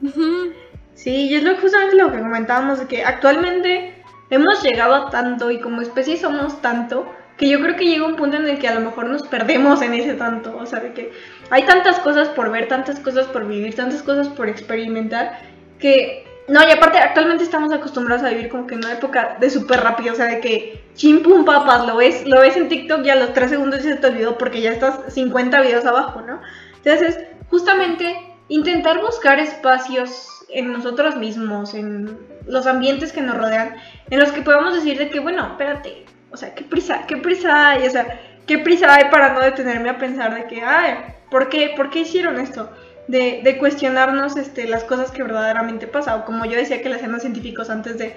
que. 0.00 0.08
Ujú. 0.08 0.52
Sí, 0.94 1.28
y 1.28 1.34
es 1.34 1.42
lo, 1.42 1.56
justamente 1.56 1.96
lo 1.96 2.12
que 2.12 2.20
comentábamos, 2.20 2.80
de 2.80 2.86
que 2.86 3.04
actualmente 3.04 4.02
hemos 4.30 4.62
llegado 4.62 4.94
a 4.94 5.10
tanto 5.10 5.50
y 5.50 5.60
como 5.60 5.80
especie 5.80 6.16
somos 6.16 6.60
tanto, 6.60 7.06
que 7.36 7.48
yo 7.48 7.60
creo 7.60 7.76
que 7.76 7.86
llega 7.86 8.06
un 8.06 8.16
punto 8.16 8.36
en 8.36 8.46
el 8.46 8.58
que 8.58 8.68
a 8.68 8.74
lo 8.74 8.80
mejor 8.80 9.06
nos 9.08 9.26
perdemos 9.26 9.82
en 9.82 9.94
ese 9.94 10.14
tanto, 10.14 10.56
o 10.56 10.66
sea, 10.66 10.80
de 10.80 10.92
que 10.92 11.12
hay 11.50 11.64
tantas 11.64 11.98
cosas 12.00 12.28
por 12.28 12.50
ver, 12.50 12.68
tantas 12.68 13.00
cosas 13.00 13.26
por 13.26 13.46
vivir, 13.46 13.74
tantas 13.74 14.02
cosas 14.02 14.28
por 14.28 14.48
experimentar, 14.48 15.40
que... 15.78 16.26
No, 16.46 16.60
y 16.62 16.70
aparte 16.70 16.98
actualmente 16.98 17.42
estamos 17.42 17.72
acostumbrados 17.72 18.22
a 18.22 18.28
vivir 18.28 18.50
como 18.50 18.66
que 18.66 18.74
en 18.74 18.84
una 18.84 18.92
época 18.92 19.38
de 19.40 19.48
súper 19.48 19.80
rápido, 19.80 20.12
o 20.12 20.16
sea, 20.16 20.26
de 20.26 20.40
que 20.40 20.84
chim 20.94 21.22
pum 21.22 21.46
papas, 21.46 21.86
lo 21.86 21.96
ves, 21.96 22.26
lo 22.26 22.38
ves 22.40 22.54
en 22.58 22.68
TikTok 22.68 23.02
y 23.06 23.08
a 23.08 23.16
los 23.16 23.32
3 23.32 23.48
segundos 23.48 23.82
ya 23.82 23.94
se 23.94 23.96
te 23.96 24.06
olvidó 24.08 24.36
porque 24.36 24.60
ya 24.60 24.72
estás 24.72 25.00
50 25.08 25.62
videos 25.62 25.86
abajo, 25.86 26.20
¿no? 26.20 26.42
Entonces, 26.84 27.18
justamente 27.48 28.14
intentar 28.48 29.00
buscar 29.00 29.38
espacios 29.38 30.44
en 30.50 30.70
nosotros 30.70 31.16
mismos, 31.16 31.72
en 31.72 32.18
los 32.46 32.66
ambientes 32.66 33.12
que 33.12 33.22
nos 33.22 33.38
rodean, 33.38 33.76
en 34.10 34.20
los 34.20 34.30
que 34.30 34.42
podamos 34.42 34.74
decir 34.74 34.98
de 34.98 35.08
que, 35.08 35.20
bueno, 35.20 35.46
espérate, 35.46 36.04
o 36.34 36.36
sea, 36.36 36.54
qué 36.54 36.64
prisa, 36.64 37.06
qué 37.06 37.16
prisa 37.16 37.70
hay, 37.70 37.86
o 37.86 37.90
sea, 37.90 38.20
qué 38.46 38.58
prisa 38.58 38.92
hay 38.92 39.04
para 39.10 39.32
no 39.32 39.40
detenerme 39.40 39.88
a 39.88 39.98
pensar 39.98 40.34
de 40.34 40.46
que, 40.46 40.62
ay, 40.62 40.96
¿por 41.30 41.48
qué, 41.48 41.72
¿por 41.76 41.90
qué 41.90 42.00
hicieron 42.00 42.38
esto? 42.40 42.70
De, 43.06 43.40
de 43.44 43.58
cuestionarnos 43.58 44.36
este, 44.36 44.66
las 44.66 44.82
cosas 44.84 45.12
que 45.12 45.22
verdaderamente 45.22 45.86
pasan, 45.86 46.20
o 46.20 46.24
como 46.24 46.44
yo 46.44 46.56
decía 46.56 46.82
que 46.82 46.88
le 46.88 46.96
hacían 46.96 47.12
los 47.12 47.22
científicos 47.22 47.70
antes 47.70 47.98
de, 47.98 48.16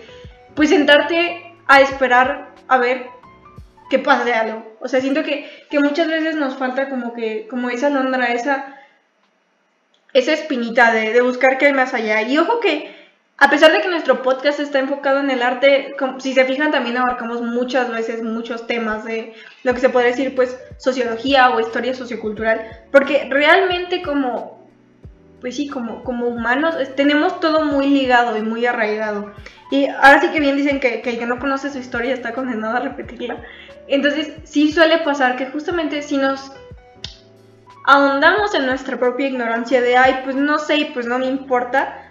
pues 0.55 0.69
sentarte 0.69 1.53
a 1.67 1.81
esperar 1.81 2.50
a 2.67 2.77
ver 2.79 3.05
que 3.89 4.00
pase 4.00 4.33
algo. 4.33 4.75
O 4.79 4.88
sea, 4.88 5.00
siento 5.00 5.24
que, 5.24 5.50
que 5.69 5.79
muchas 5.79 6.07
veces 6.07 6.36
nos 6.36 6.57
falta 6.57 6.89
como 6.89 7.13
que, 7.13 7.47
como 7.47 7.69
esa 7.69 7.88
alondra, 7.88 8.33
esa, 8.33 8.77
esa 10.13 10.33
espinita 10.33 10.91
de, 10.91 11.13
de 11.13 11.21
buscar 11.21 11.59
qué 11.59 11.67
hay 11.67 11.74
más 11.74 11.93
allá. 11.93 12.24
Y 12.24 12.38
ojo 12.39 12.59
que, 12.59 12.96
a 13.39 13.50
pesar 13.51 13.72
de 13.72 13.82
que 13.82 13.88
nuestro 13.88 14.24
podcast 14.24 14.60
está 14.60 14.79
enfocado 14.79 15.20
en 15.20 15.29
el 15.29 15.44
arte, 15.44 15.96
si 16.17 16.34
se 16.34 16.46
fijan 16.46 16.72
también 16.72 16.98
abarcamos 16.98 17.41
muchas 17.41 17.91
veces 17.91 18.24
muchos 18.24 18.65
temas 18.65 19.06
de 19.06 19.34
lo 19.63 19.75
que 19.75 19.79
se 19.79 19.89
podría 19.89 20.10
decir 20.10 20.34
pues 20.36 20.60
sociología 20.77 21.51
o 21.51 21.60
historia 21.60 21.94
sociocultural, 21.94 22.62
porque 22.91 23.27
realmente 23.29 24.01
como, 24.01 24.67
pues 25.39 25.56
sí, 25.56 25.67
como, 25.67 26.03
como 26.03 26.27
humanos 26.27 26.75
tenemos 26.96 27.39
todo 27.39 27.63
muy 27.63 27.88
ligado 27.88 28.36
y 28.38 28.41
muy 28.41 28.65
arraigado. 28.65 29.32
Y 29.70 29.86
ahora 29.86 30.20
sí 30.20 30.29
que 30.29 30.39
bien 30.39 30.56
dicen 30.56 30.79
que, 30.79 31.01
que 31.01 31.12
el 31.12 31.20
que 31.20 31.27
no 31.27 31.38
conoce 31.38 31.70
su 31.70 31.77
historia 31.77 32.15
está 32.15 32.34
condenado 32.34 32.77
a 32.77 32.79
repetirla. 32.79 33.44
Entonces 33.88 34.32
sí 34.46 34.72
suele 34.72 35.00
pasar 35.00 35.36
que 35.36 35.46
justamente 35.46 36.01
si 36.01 36.17
nos 36.17 36.53
ahondamos 37.86 38.56
en 38.56 38.65
nuestra 38.65 38.98
propia 38.98 39.27
ignorancia 39.27 39.79
de, 39.79 39.96
ay, 39.96 40.22
pues 40.24 40.36
no 40.36 40.58
sé 40.58 40.77
y 40.77 40.86
pues 40.86 41.06
no 41.06 41.20
me 41.20 41.27
importa, 41.27 42.06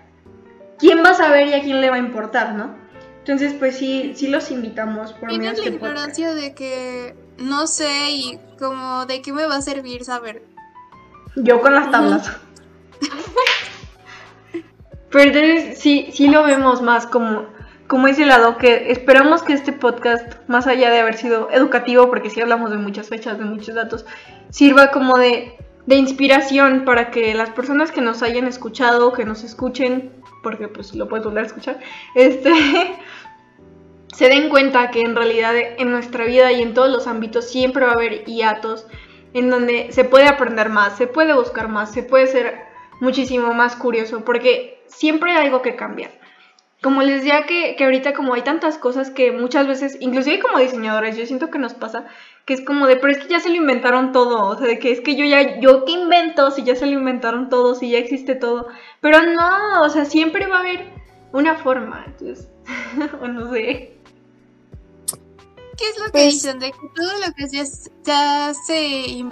¿quién 0.78 1.04
va 1.04 1.10
a 1.10 1.14
saber 1.14 1.48
y 1.48 1.54
a 1.54 1.62
quién 1.62 1.80
le 1.80 1.90
va 1.90 1.96
a 1.96 2.00
importar, 2.00 2.54
no? 2.54 2.74
Entonces, 3.18 3.54
pues 3.58 3.76
sí, 3.76 4.12
sí 4.14 4.28
los 4.28 4.50
invitamos 4.50 5.12
por 5.12 5.28
medio 5.28 5.40
de 5.40 5.46
la 5.46 5.52
este 5.52 5.68
ignorancia 5.70 6.32
de 6.34 6.54
que 6.54 7.16
no 7.38 7.66
sé 7.66 8.10
y 8.10 8.38
como 8.58 9.04
de 9.06 9.20
qué 9.20 9.32
me 9.32 9.46
va 9.46 9.56
a 9.56 9.62
servir 9.62 10.04
saber. 10.04 10.44
Yo 11.34 11.60
con 11.60 11.74
las 11.74 11.90
tablas. 11.90 12.30
Pero 15.10 15.24
entonces 15.24 15.78
sí, 15.78 16.08
sí 16.12 16.28
lo 16.28 16.44
vemos 16.44 16.82
más 16.82 17.06
como, 17.06 17.46
como 17.86 18.06
ese 18.08 18.26
lado 18.26 18.58
que 18.58 18.90
esperamos 18.90 19.42
que 19.42 19.54
este 19.54 19.72
podcast, 19.72 20.34
más 20.46 20.66
allá 20.66 20.90
de 20.90 21.00
haber 21.00 21.16
sido 21.16 21.50
educativo, 21.50 22.08
porque 22.08 22.30
sí 22.30 22.40
hablamos 22.40 22.70
de 22.70 22.76
muchas 22.76 23.08
fechas, 23.08 23.38
de 23.38 23.44
muchos 23.44 23.74
datos, 23.74 24.06
sirva 24.50 24.90
como 24.90 25.18
de, 25.18 25.56
de 25.86 25.96
inspiración 25.96 26.84
para 26.84 27.10
que 27.10 27.32
las 27.34 27.50
personas 27.50 27.92
que 27.92 28.00
nos 28.00 28.22
hayan 28.22 28.46
escuchado, 28.46 29.12
que 29.12 29.24
nos 29.24 29.44
escuchen, 29.44 30.12
porque 30.42 30.68
pues 30.68 30.94
lo 30.94 31.08
puedes 31.08 31.24
volver 31.24 31.44
a 31.44 31.46
escuchar, 31.46 31.80
este 32.14 32.52
se 34.12 34.28
den 34.28 34.48
cuenta 34.48 34.90
que 34.90 35.02
en 35.02 35.14
realidad 35.14 35.54
en 35.56 35.90
nuestra 35.90 36.24
vida 36.24 36.52
y 36.52 36.62
en 36.62 36.74
todos 36.74 36.90
los 36.90 37.06
ámbitos 37.06 37.48
siempre 37.48 37.84
va 37.84 37.92
a 37.92 37.94
haber 37.94 38.24
hiatos 38.24 38.86
en 39.32 39.50
donde 39.50 39.92
se 39.92 40.04
puede 40.04 40.26
aprender 40.26 40.70
más, 40.70 40.96
se 40.96 41.06
puede 41.06 41.34
buscar 41.34 41.68
más, 41.68 41.92
se 41.92 42.02
puede 42.02 42.26
ser 42.26 42.64
muchísimo 43.00 43.52
más 43.52 43.76
curioso, 43.76 44.24
porque 44.24 44.82
siempre 44.86 45.32
hay 45.32 45.46
algo 45.46 45.62
que 45.62 45.76
cambiar. 45.76 46.10
Como 46.82 47.02
les 47.02 47.16
decía 47.16 47.44
que, 47.46 47.74
que 47.76 47.84
ahorita 47.84 48.14
como 48.14 48.34
hay 48.34 48.42
tantas 48.42 48.78
cosas 48.78 49.10
que 49.10 49.32
muchas 49.32 49.66
veces, 49.66 49.98
inclusive 50.00 50.38
como 50.38 50.58
diseñadores, 50.58 51.16
yo 51.16 51.26
siento 51.26 51.50
que 51.50 51.58
nos 51.58 51.74
pasa 51.74 52.06
que 52.46 52.54
es 52.54 52.60
como 52.62 52.86
de, 52.86 52.96
pero 52.96 53.12
es 53.12 53.18
que 53.18 53.28
ya 53.28 53.40
se 53.40 53.48
lo 53.50 53.56
inventaron 53.56 54.12
todo, 54.12 54.46
o 54.46 54.56
sea, 54.56 54.66
de 54.66 54.78
que 54.78 54.92
es 54.92 55.00
que 55.00 55.16
yo 55.16 55.24
ya, 55.24 55.58
yo 55.60 55.84
qué 55.84 55.92
invento 55.92 56.50
si 56.52 56.62
ya 56.62 56.76
se 56.76 56.86
lo 56.86 56.92
inventaron 56.92 57.48
todo, 57.48 57.74
si 57.74 57.90
ya 57.90 57.98
existe 57.98 58.34
todo, 58.36 58.68
pero 59.00 59.22
no, 59.22 59.82
o 59.82 59.88
sea, 59.88 60.04
siempre 60.04 60.46
va 60.46 60.58
a 60.58 60.60
haber 60.60 60.86
una 61.32 61.56
forma, 61.56 62.04
entonces, 62.06 62.48
o 63.20 63.26
no 63.28 63.52
sé. 63.52 63.92
¿Qué 65.76 65.88
es 65.90 65.98
lo 65.98 66.04
que 66.06 66.10
Pues- 66.12 66.34
dicen? 66.34 66.58
De 66.58 66.70
que 66.72 66.78
todo 66.94 67.12
lo 67.18 67.32
que 67.34 67.48
ya, 67.50 67.64
ya 68.04 68.54
se 68.66 69.24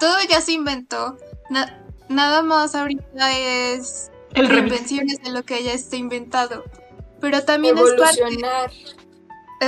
todo 0.00 0.16
ya 0.28 0.40
se 0.40 0.52
inventó. 0.52 1.16
Na- 1.50 1.78
nada 2.08 2.42
más 2.42 2.74
ahorita 2.74 3.38
es 3.38 4.10
El 4.34 4.48
reinvenciones 4.48 5.22
de 5.22 5.30
lo 5.30 5.44
que 5.44 5.62
ya 5.62 5.72
está 5.74 5.96
inventado. 5.96 6.64
Pero 7.20 7.44
también 7.44 7.78
es 7.78 7.84
parte, 7.96 8.18
Evolucionar. 8.20 8.70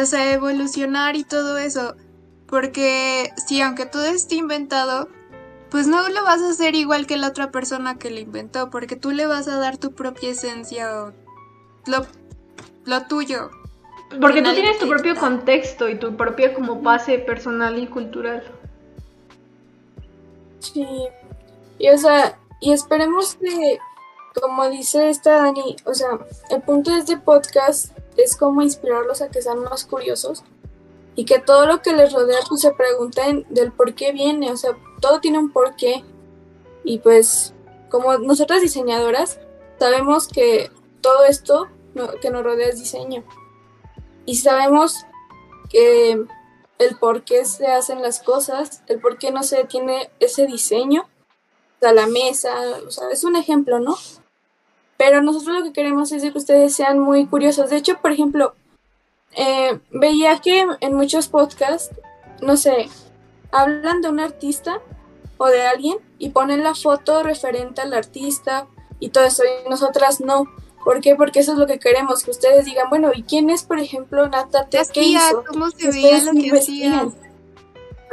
o 0.02 0.06
sea, 0.06 0.32
evolucionar 0.32 1.14
y 1.14 1.22
todo 1.22 1.56
eso. 1.58 1.94
Porque 2.54 3.32
sí, 3.48 3.60
aunque 3.62 3.84
todo 3.84 4.04
esté 4.04 4.36
inventado, 4.36 5.08
pues 5.70 5.88
no 5.88 6.08
lo 6.08 6.22
vas 6.22 6.40
a 6.40 6.50
hacer 6.50 6.76
igual 6.76 7.04
que 7.04 7.16
la 7.16 7.26
otra 7.26 7.50
persona 7.50 7.98
que 7.98 8.10
lo 8.10 8.20
inventó, 8.20 8.70
porque 8.70 8.94
tú 8.94 9.10
le 9.10 9.26
vas 9.26 9.48
a 9.48 9.58
dar 9.58 9.76
tu 9.76 9.90
propia 9.90 10.30
esencia 10.30 11.02
o 11.02 11.12
lo, 11.86 12.06
lo 12.84 13.06
tuyo. 13.08 13.50
Porque 14.20 14.40
tú 14.40 14.54
tienes 14.54 14.78
tu 14.78 14.88
propio 14.88 15.16
contexto 15.16 15.88
y 15.88 15.98
tu 15.98 16.16
propia 16.16 16.54
como 16.54 16.80
base 16.80 17.18
personal 17.18 17.76
y 17.76 17.88
cultural. 17.88 18.44
Sí. 20.60 20.86
Y 21.80 21.88
o 21.88 21.98
sea, 21.98 22.38
y 22.60 22.72
esperemos 22.72 23.34
que, 23.34 23.80
como 24.40 24.70
dice 24.70 25.10
esta 25.10 25.38
Dani, 25.38 25.74
o 25.86 25.92
sea, 25.92 26.20
el 26.50 26.62
punto 26.62 26.92
de 26.92 27.00
este 27.00 27.16
podcast 27.16 27.98
es 28.16 28.36
como 28.36 28.62
inspirarlos 28.62 29.22
a 29.22 29.28
que 29.28 29.42
sean 29.42 29.58
más 29.64 29.84
curiosos 29.84 30.44
y 31.16 31.24
que 31.24 31.38
todo 31.38 31.66
lo 31.66 31.80
que 31.80 31.92
les 31.92 32.12
rodea 32.12 32.38
pues 32.48 32.60
se 32.60 32.72
pregunten 32.72 33.46
del 33.48 33.72
por 33.72 33.94
qué 33.94 34.12
viene, 34.12 34.50
o 34.50 34.56
sea, 34.56 34.76
todo 35.00 35.20
tiene 35.20 35.38
un 35.38 35.52
porqué. 35.52 36.04
Y 36.82 36.98
pues, 36.98 37.54
como 37.88 38.18
nosotras 38.18 38.60
diseñadoras, 38.62 39.38
sabemos 39.78 40.28
que 40.28 40.70
todo 41.00 41.24
esto 41.24 41.68
que 42.20 42.30
nos 42.30 42.42
rodea 42.42 42.68
es 42.68 42.78
diseño. 42.78 43.24
Y 44.26 44.36
sabemos 44.36 45.04
que 45.70 46.24
el 46.78 46.96
por 46.98 47.24
qué 47.24 47.44
se 47.44 47.68
hacen 47.68 48.02
las 48.02 48.20
cosas, 48.20 48.82
el 48.88 49.00
por 49.00 49.18
qué 49.18 49.30
no 49.30 49.42
se 49.42 49.64
tiene 49.64 50.10
ese 50.18 50.46
diseño, 50.46 51.02
o 51.02 51.80
sea, 51.80 51.92
la 51.92 52.06
mesa, 52.06 52.54
o 52.86 52.90
sea, 52.90 53.10
es 53.10 53.24
un 53.24 53.36
ejemplo, 53.36 53.78
¿no? 53.78 53.96
Pero 54.96 55.22
nosotros 55.22 55.58
lo 55.58 55.64
que 55.64 55.72
queremos 55.72 56.12
es 56.12 56.22
que 56.22 56.38
ustedes 56.38 56.74
sean 56.74 56.98
muy 56.98 57.26
curiosos. 57.26 57.70
De 57.70 57.76
hecho, 57.76 57.98
por 58.00 58.12
ejemplo, 58.12 58.54
eh, 59.36 59.78
veía 59.90 60.40
que 60.40 60.66
en 60.80 60.94
muchos 60.94 61.28
podcasts, 61.28 61.94
no 62.40 62.56
sé, 62.56 62.88
hablan 63.52 64.02
de 64.02 64.08
un 64.08 64.20
artista 64.20 64.80
o 65.38 65.46
de 65.46 65.62
alguien 65.62 65.98
y 66.18 66.30
ponen 66.30 66.62
la 66.62 66.74
foto 66.74 67.22
referente 67.22 67.80
al 67.80 67.94
artista 67.94 68.66
y 69.00 69.10
todo 69.10 69.24
eso, 69.24 69.42
y 69.44 69.68
nosotras 69.68 70.20
no. 70.20 70.46
¿Por 70.84 71.00
qué? 71.00 71.16
Porque 71.16 71.40
eso 71.40 71.52
es 71.52 71.58
lo 71.58 71.66
que 71.66 71.78
queremos, 71.78 72.24
que 72.24 72.30
ustedes 72.30 72.66
digan, 72.66 72.90
bueno, 72.90 73.10
¿y 73.14 73.22
quién 73.22 73.48
es, 73.48 73.62
por 73.62 73.78
ejemplo, 73.78 74.28
Nata 74.28 74.68
hizo? 74.94 75.44
¿Cómo 75.46 75.70
se 75.70 75.90
veía 75.90 76.22
lo 76.22 76.32
que 76.32 76.50
hacía? 76.58 77.08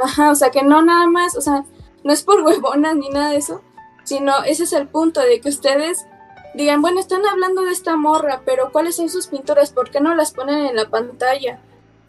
Ajá, 0.02 0.30
o 0.30 0.34
sea, 0.34 0.50
que 0.50 0.62
no 0.62 0.82
nada 0.82 1.06
más, 1.06 1.36
o 1.36 1.40
sea, 1.40 1.64
no 2.02 2.12
es 2.12 2.22
por 2.22 2.40
huevonas 2.44 2.96
ni 2.96 3.08
nada 3.10 3.30
de 3.30 3.36
eso, 3.36 3.60
sino 4.04 4.42
ese 4.44 4.64
es 4.64 4.72
el 4.72 4.88
punto 4.88 5.20
de 5.20 5.40
que 5.40 5.48
ustedes 5.48 6.06
digan, 6.54 6.82
bueno, 6.82 7.00
están 7.00 7.24
hablando 7.26 7.62
de 7.62 7.72
esta 7.72 7.96
morra, 7.96 8.42
pero 8.44 8.70
¿cuáles 8.72 8.96
son 8.96 9.08
sus 9.08 9.26
pinturas? 9.26 9.72
¿Por 9.72 9.90
qué 9.90 10.00
no 10.00 10.14
las 10.14 10.32
ponen 10.32 10.66
en 10.66 10.76
la 10.76 10.88
pantalla? 10.88 11.60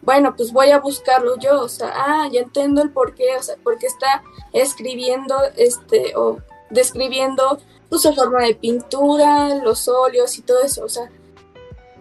Bueno, 0.02 0.34
pues 0.36 0.52
voy 0.52 0.70
a 0.70 0.80
buscarlo 0.80 1.38
yo, 1.38 1.62
o 1.62 1.68
sea, 1.68 1.92
ah, 1.94 2.28
ya 2.30 2.40
entiendo 2.40 2.82
el 2.82 2.90
por 2.90 3.14
qué, 3.14 3.36
o 3.38 3.42
sea, 3.42 3.56
porque 3.62 3.86
está 3.86 4.22
escribiendo, 4.52 5.34
este, 5.56 6.14
o 6.14 6.40
describiendo 6.68 7.58
pues, 7.88 8.02
su 8.02 8.12
forma 8.12 8.42
de 8.42 8.54
pintura, 8.54 9.54
los 9.62 9.88
óleos 9.88 10.36
y 10.36 10.42
todo 10.42 10.60
eso, 10.62 10.84
o 10.84 10.88
sea, 10.90 11.10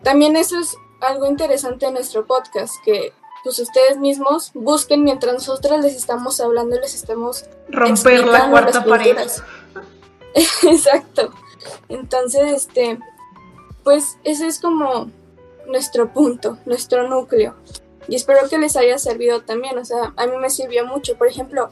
también 0.03 0.35
eso 0.35 0.59
es 0.59 0.75
algo 0.99 1.27
interesante 1.27 1.85
en 1.85 1.93
nuestro 1.93 2.25
podcast, 2.25 2.75
que 2.83 3.13
pues 3.43 3.59
ustedes 3.59 3.97
mismos 3.97 4.51
busquen 4.53 5.03
mientras 5.03 5.33
nosotras 5.33 5.83
les 5.83 5.95
estamos 5.95 6.39
hablando 6.39 6.79
les 6.79 6.95
estamos 6.95 7.43
Romper 7.67 8.25
la 8.25 8.49
cuarta 8.49 8.83
pared. 8.85 9.17
Exacto. 10.63 11.33
Entonces, 11.89 12.51
este, 12.51 12.99
pues 13.83 14.17
ese 14.23 14.47
es 14.47 14.59
como 14.59 15.09
nuestro 15.67 16.13
punto, 16.13 16.57
nuestro 16.65 17.07
núcleo. 17.07 17.55
Y 18.07 18.15
espero 18.15 18.49
que 18.49 18.57
les 18.57 18.75
haya 18.75 18.97
servido 18.97 19.43
también. 19.43 19.77
O 19.77 19.85
sea, 19.85 20.13
a 20.17 20.27
mí 20.27 20.37
me 20.37 20.49
sirvió 20.49 20.85
mucho. 20.85 21.17
Por 21.17 21.27
ejemplo, 21.27 21.69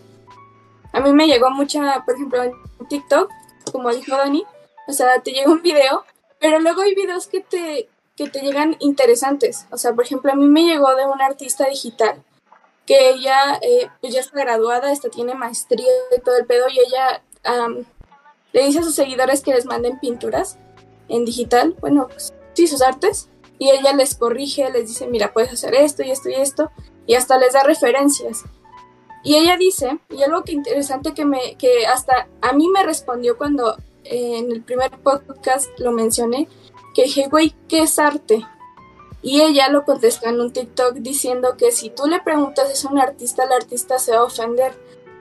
a 0.93 0.99
mí 0.99 1.13
me 1.13 1.27
llegó 1.27 1.49
mucha, 1.49 2.03
por 2.05 2.15
ejemplo, 2.15 2.43
en 2.43 2.53
TikTok, 2.89 3.29
como 3.71 3.93
dijo 3.93 4.15
Dani, 4.15 4.45
o 4.87 4.93
sea, 4.93 5.21
te 5.21 5.31
llega 5.31 5.51
un 5.51 5.61
video, 5.61 6.03
pero 6.39 6.59
luego 6.59 6.81
hay 6.81 6.95
videos 6.95 7.27
que 7.27 7.41
te, 7.41 7.89
que 8.15 8.29
te 8.29 8.41
llegan 8.41 8.75
interesantes. 8.79 9.67
O 9.71 9.77
sea, 9.77 9.93
por 9.93 10.03
ejemplo, 10.03 10.31
a 10.31 10.35
mí 10.35 10.47
me 10.47 10.65
llegó 10.65 10.95
de 10.95 11.05
una 11.05 11.25
artista 11.25 11.67
digital 11.67 12.23
que 12.85 13.11
ella 13.11 13.59
eh, 13.61 13.89
pues 14.01 14.13
ya 14.13 14.19
está 14.19 14.39
graduada, 14.39 14.91
esta 14.91 15.09
tiene 15.09 15.35
maestría 15.35 15.87
y 16.15 16.19
todo 16.21 16.37
el 16.37 16.45
pedo, 16.45 16.67
y 16.69 16.79
ella 16.79 17.23
am, 17.43 17.85
le 18.53 18.65
dice 18.65 18.79
a 18.79 18.83
sus 18.83 18.95
seguidores 18.95 19.41
que 19.41 19.53
les 19.53 19.65
manden 19.65 19.99
pinturas 19.99 20.57
en 21.07 21.25
digital, 21.25 21.75
bueno, 21.81 22.07
pues, 22.07 22.33
sí, 22.53 22.67
sus 22.67 22.81
artes, 22.81 23.29
y 23.59 23.69
ella 23.69 23.93
les 23.93 24.15
corrige, 24.15 24.71
les 24.71 24.87
dice, 24.87 25.07
mira, 25.07 25.33
puedes 25.33 25.53
hacer 25.53 25.75
esto 25.75 26.03
y 26.03 26.11
esto 26.11 26.29
y 26.29 26.33
esto, 26.33 26.71
y 27.05 27.15
hasta 27.15 27.37
les 27.37 27.53
da 27.53 27.63
referencias. 27.63 28.43
Y 29.23 29.35
ella 29.35 29.55
dice, 29.57 29.99
y 30.09 30.23
algo 30.23 30.43
que 30.43 30.53
interesante 30.53 31.13
que 31.13 31.25
me, 31.25 31.55
que 31.57 31.85
hasta 31.85 32.27
a 32.41 32.53
mí 32.53 32.69
me 32.69 32.83
respondió 32.83 33.37
cuando 33.37 33.77
eh, 34.03 34.37
en 34.39 34.51
el 34.51 34.63
primer 34.63 34.91
podcast 34.99 35.69
lo 35.79 35.91
mencioné, 35.91 36.47
que 36.95 37.03
dije, 37.03 37.27
güey, 37.29 37.55
¿qué 37.67 37.83
es 37.83 37.99
arte? 37.99 38.45
Y 39.21 39.41
ella 39.41 39.69
lo 39.69 39.85
contestó 39.85 40.27
en 40.27 40.41
un 40.41 40.51
TikTok 40.51 40.95
diciendo 40.95 41.55
que 41.55 41.71
si 41.71 41.91
tú 41.91 42.07
le 42.07 42.19
preguntas 42.21 42.71
eso 42.71 42.89
a 42.89 42.91
un 42.91 42.99
artista, 42.99 43.43
el 43.43 43.51
artista 43.51 43.99
se 43.99 44.11
va 44.13 44.19
a 44.19 44.23
ofender. 44.23 44.73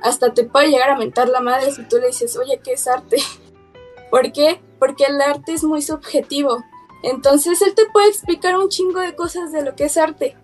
Hasta 0.03 0.33
te 0.33 0.45
puede 0.45 0.69
llegar 0.69 0.91
a 0.91 0.99
mentar 0.99 1.29
la 1.29 1.41
madre 1.41 1.73
si 1.73 1.85
tú 1.85 1.99
le 1.99 2.09
dices, 2.09 2.37
oye, 2.37 2.61
¿qué 2.63 2.73
es 2.73 2.87
arte? 2.87 3.19
¿Por 4.11 4.33
qué? 4.33 4.61
Porque 4.79 5.05
el 5.05 5.21
arte 5.21 5.53
es 5.53 5.65
muy 5.65 5.83
subjetivo. 5.83 6.63
Entonces 7.03 7.61
él 7.63 7.75
te 7.75 7.87
puede 7.87 8.09
explicar 8.09 8.57
un 8.59 8.69
chingo 8.69 9.01
de 9.01 9.15
cosas 9.15 9.53
de 9.53 9.63
lo 9.63 9.75
que 9.75 9.85
es 9.85 9.97
arte. 9.97 10.37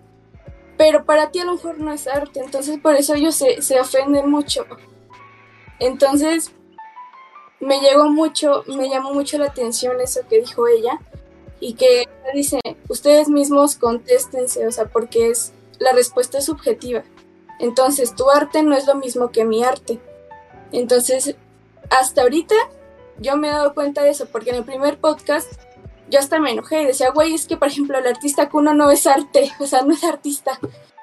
Pero 0.77 1.05
para 1.05 1.31
ti 1.31 1.39
a 1.39 1.45
lo 1.45 1.53
mejor 1.53 1.79
no 1.79 1.91
es 1.91 2.07
arte. 2.07 2.39
Entonces 2.39 2.79
por 2.79 2.95
eso 2.95 3.15
ellos 3.15 3.35
se, 3.35 3.61
se 3.61 3.79
ofenden 3.79 4.29
mucho. 4.29 4.65
Entonces 5.79 6.51
me 7.59 7.79
llegó 7.81 8.09
mucho, 8.09 8.63
me 8.67 8.89
llamó 8.89 9.13
mucho 9.13 9.37
la 9.37 9.47
atención 9.47 9.99
eso 10.01 10.21
que 10.29 10.39
dijo 10.39 10.67
ella. 10.67 10.99
Y 11.59 11.73
que 11.73 12.07
dice, 12.35 12.59
ustedes 12.87 13.29
mismos 13.29 13.77
contéstense, 13.77 14.67
o 14.67 14.71
sea, 14.71 14.85
porque 14.85 15.31
es 15.31 15.53
la 15.79 15.91
respuesta 15.93 16.37
es 16.37 16.45
subjetiva. 16.45 17.03
Entonces, 17.59 18.15
tu 18.15 18.29
arte 18.29 18.63
no 18.63 18.75
es 18.75 18.85
lo 18.85 18.95
mismo 18.95 19.31
que 19.31 19.45
mi 19.45 19.63
arte. 19.63 19.99
Entonces, 20.71 21.35
hasta 21.89 22.21
ahorita 22.21 22.55
yo 23.19 23.37
me 23.37 23.47
he 23.47 23.51
dado 23.51 23.73
cuenta 23.73 24.03
de 24.03 24.11
eso, 24.11 24.27
porque 24.27 24.51
en 24.51 24.57
el 24.57 24.65
primer 24.65 24.99
podcast 24.99 25.51
yo 26.09 26.19
hasta 26.19 26.39
me 26.39 26.51
enojé 26.51 26.81
y 26.81 26.85
decía, 26.85 27.11
güey, 27.11 27.33
es 27.33 27.47
que 27.47 27.57
por 27.57 27.67
ejemplo 27.67 27.97
el 27.97 28.07
artista 28.07 28.49
Kuno 28.49 28.73
no 28.73 28.91
es 28.91 29.07
arte, 29.07 29.51
o 29.59 29.65
sea, 29.65 29.81
no 29.81 29.93
es 29.93 30.03
artista. 30.03 30.59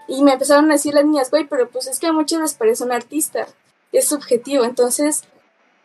Y 0.06 0.22
me 0.22 0.32
empezaron 0.32 0.70
a 0.70 0.74
decir 0.74 0.94
las 0.94 1.04
niñas, 1.04 1.30
güey, 1.30 1.46
pero 1.46 1.68
pues 1.68 1.86
es 1.86 1.98
que 1.98 2.06
a 2.06 2.12
muchos 2.12 2.40
les 2.40 2.54
parece 2.54 2.84
un 2.84 2.92
artista, 2.92 3.46
es 3.92 4.08
subjetivo, 4.08 4.64
entonces 4.64 5.24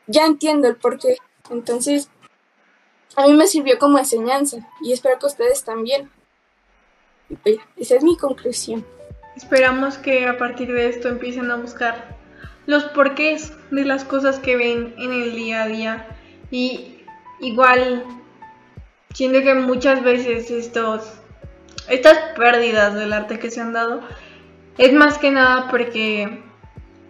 ya 0.08 0.26
entiendo 0.26 0.68
el 0.68 0.76
porqué. 0.76 1.18
Entonces, 1.50 2.10
a 3.16 3.26
mí 3.26 3.34
me 3.34 3.48
sirvió 3.48 3.80
como 3.80 3.98
enseñanza 3.98 4.58
y 4.82 4.94
espero 4.94 5.20
que 5.20 5.26
ustedes 5.26 5.64
también. 5.64 6.12
Pues, 7.44 7.58
esa 7.78 7.96
es 7.96 8.04
mi 8.04 8.18
conclusión. 8.18 8.86
Esperamos 9.36 9.98
que 9.98 10.28
a 10.28 10.38
partir 10.38 10.72
de 10.72 10.90
esto 10.90 11.08
empiecen 11.08 11.50
a 11.52 11.56
buscar 11.56 12.18
los 12.66 12.84
porqués 12.86 13.54
de 13.72 13.86
las 13.86 14.04
cosas 14.04 14.40
que 14.40 14.56
ven 14.56 14.94
en 14.98 15.12
el 15.12 15.36
día 15.36 15.64
a 15.64 15.68
día. 15.68 16.08
Y 16.52 17.00
igual, 17.40 18.04
siento 19.14 19.42
que 19.42 19.54
muchas 19.56 20.04
veces 20.04 20.52
estos, 20.52 21.14
estas 21.88 22.18
pérdidas 22.36 22.94
del 22.94 23.14
arte 23.14 23.40
que 23.40 23.50
se 23.50 23.62
han 23.62 23.74
dado 23.74 24.02
es 24.78 24.94
más 24.94 25.18
que 25.18 25.32
nada 25.32 25.68
porque, 25.70 26.42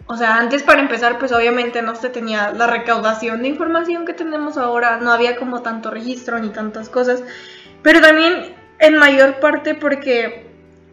o 0.08 0.18
sea, 0.18 0.38
antes 0.38 0.64
para 0.64 0.82
empezar, 0.82 1.20
pues 1.20 1.32
obviamente 1.32 1.82
no 1.82 1.96
se 1.96 2.10
tenía 2.10 2.52
la 2.52 2.68
recaudación 2.68 3.42
de 3.42 3.50
información 3.50 4.06
que 4.06 4.14
tenemos 4.14 4.58
ahora, 4.58 4.98
no 4.98 5.12
había 5.12 5.36
como 5.36 5.62
tanto 5.62 5.92
registro 5.92 6.40
ni 6.40 6.50
tantas 6.50 6.90
cosas, 6.90 7.24
pero 7.84 8.02
también 8.02 8.56
en 8.80 8.98
mayor 8.98 9.40
parte 9.40 9.76
porque 9.76 10.49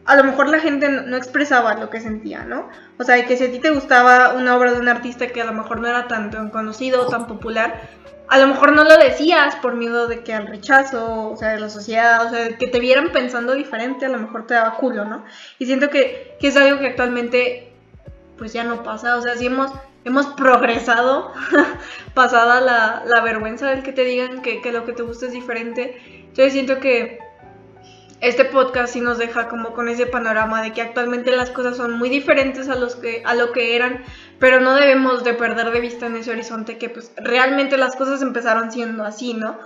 a 0.07 0.17
lo 0.17 0.25
mejor 0.25 0.49
la 0.49 0.61
gente 0.61 0.89
no 0.89 1.17
expresaba 1.17 1.75
lo 1.75 1.91
que 1.91 2.01
sentía, 2.01 2.45
¿no? 2.45 2.69
O 2.99 3.05
sea, 3.05 3.25
que 3.27 3.37
si 3.37 3.45
a 3.45 3.51
ti 3.51 3.59
te 3.59 3.71
gustaba 3.71 4.35
una 4.35 4.57
obra 4.57 4.73
de 4.73 4.79
un 4.79 4.89
artista 4.89 5.27
que 5.27 5.43
a 5.43 5.45
lo 5.45 5.53
mejor 5.53 5.81
no 5.81 5.89
era 5.89 6.07
tan, 6.07 6.51
conocido, 6.51 7.09
tan 7.09 7.27
popular, 7.27 7.89
a 8.29 8.39
lo 8.39 8.47
mejor 8.47 8.73
no 8.73 8.85
lo 8.85 8.97
decías 8.99 9.57
por 9.57 9.75
miedo 9.75 10.07
de 10.07 10.21
que 10.23 10.33
al 10.33 10.47
rechazo, 10.47 11.31
o 11.31 11.37
sea, 11.37 11.51
de 11.51 11.61
la 11.61 11.69
sociedad, 11.69 12.25
o 12.27 12.31
sea, 12.31 12.57
que 12.57 12.69
te 12.69 12.79
vieran 12.79 13.11
pensando 13.13 13.55
diferente, 13.55 14.07
a 14.07 14.09
lo 14.09 14.19
mejor 14.19 14.47
te 14.47 14.55
daba 14.55 14.77
culo, 14.77 15.05
¿no? 15.05 15.25
Y 15.59 15.67
siento 15.67 15.91
que, 15.91 16.37
es 16.41 16.57
algo 16.57 16.79
que 16.79 16.87
actualmente 16.87 17.73
pues 18.39 18.53
ya 18.53 18.63
no 18.63 18.83
pasa, 18.83 19.17
o 19.17 19.23
sea, 19.23 19.35
si 19.35 19.47
hemos, 19.47 19.73
hemos 20.05 20.27
progresado, 20.27 21.33
pasada 22.15 22.61
la, 22.61 23.21
vergüenza 23.23 23.71
del 23.71 23.83
que 23.83 23.93
te 23.93 24.05
digan 24.05 24.43
que, 24.43 24.61
que 24.61 24.71
lo 24.71 24.85
que 24.85 24.93
te 24.93 25.03
gusta 25.03 25.27
es 25.27 25.33
diferente, 25.33 25.97
entonces 26.29 26.53
siento 26.53 26.79
que 26.79 27.26
este 28.21 28.47
podcast 28.47 28.95
sí 28.95 29.01
nos 29.01 29.19
deja 29.19 29.49
como 29.49 29.73
con 29.73 29.89
ese 29.89 30.07
panorama 30.07 30.63
de 30.63 30.73
que 30.73 30.81
actualmente 30.81 31.35
las 31.37 31.51
cosas 31.51 31.77
son 31.77 31.99
muy 31.99 32.09
diferentes 32.09 32.69
a, 32.69 32.75
los 32.75 32.97
que, 32.97 33.23
a 33.25 33.35
lo 33.35 33.53
que 33.53 33.77
eran, 33.77 34.05
pero 34.39 34.61
no 34.61 34.75
debemos 34.75 35.23
de 35.23 35.35
perder 35.35 35.71
de 35.71 35.81
vista 35.81 36.07
en 36.07 36.17
ese 36.17 36.31
horizonte 36.31 36.79
que 36.79 36.89
pues 36.89 37.13
realmente 37.17 37.77
las 37.77 37.95
cosas 37.95 38.23
empezaron 38.23 38.73
siendo 38.73 39.05
así, 39.05 39.35
¿no? 39.35 39.59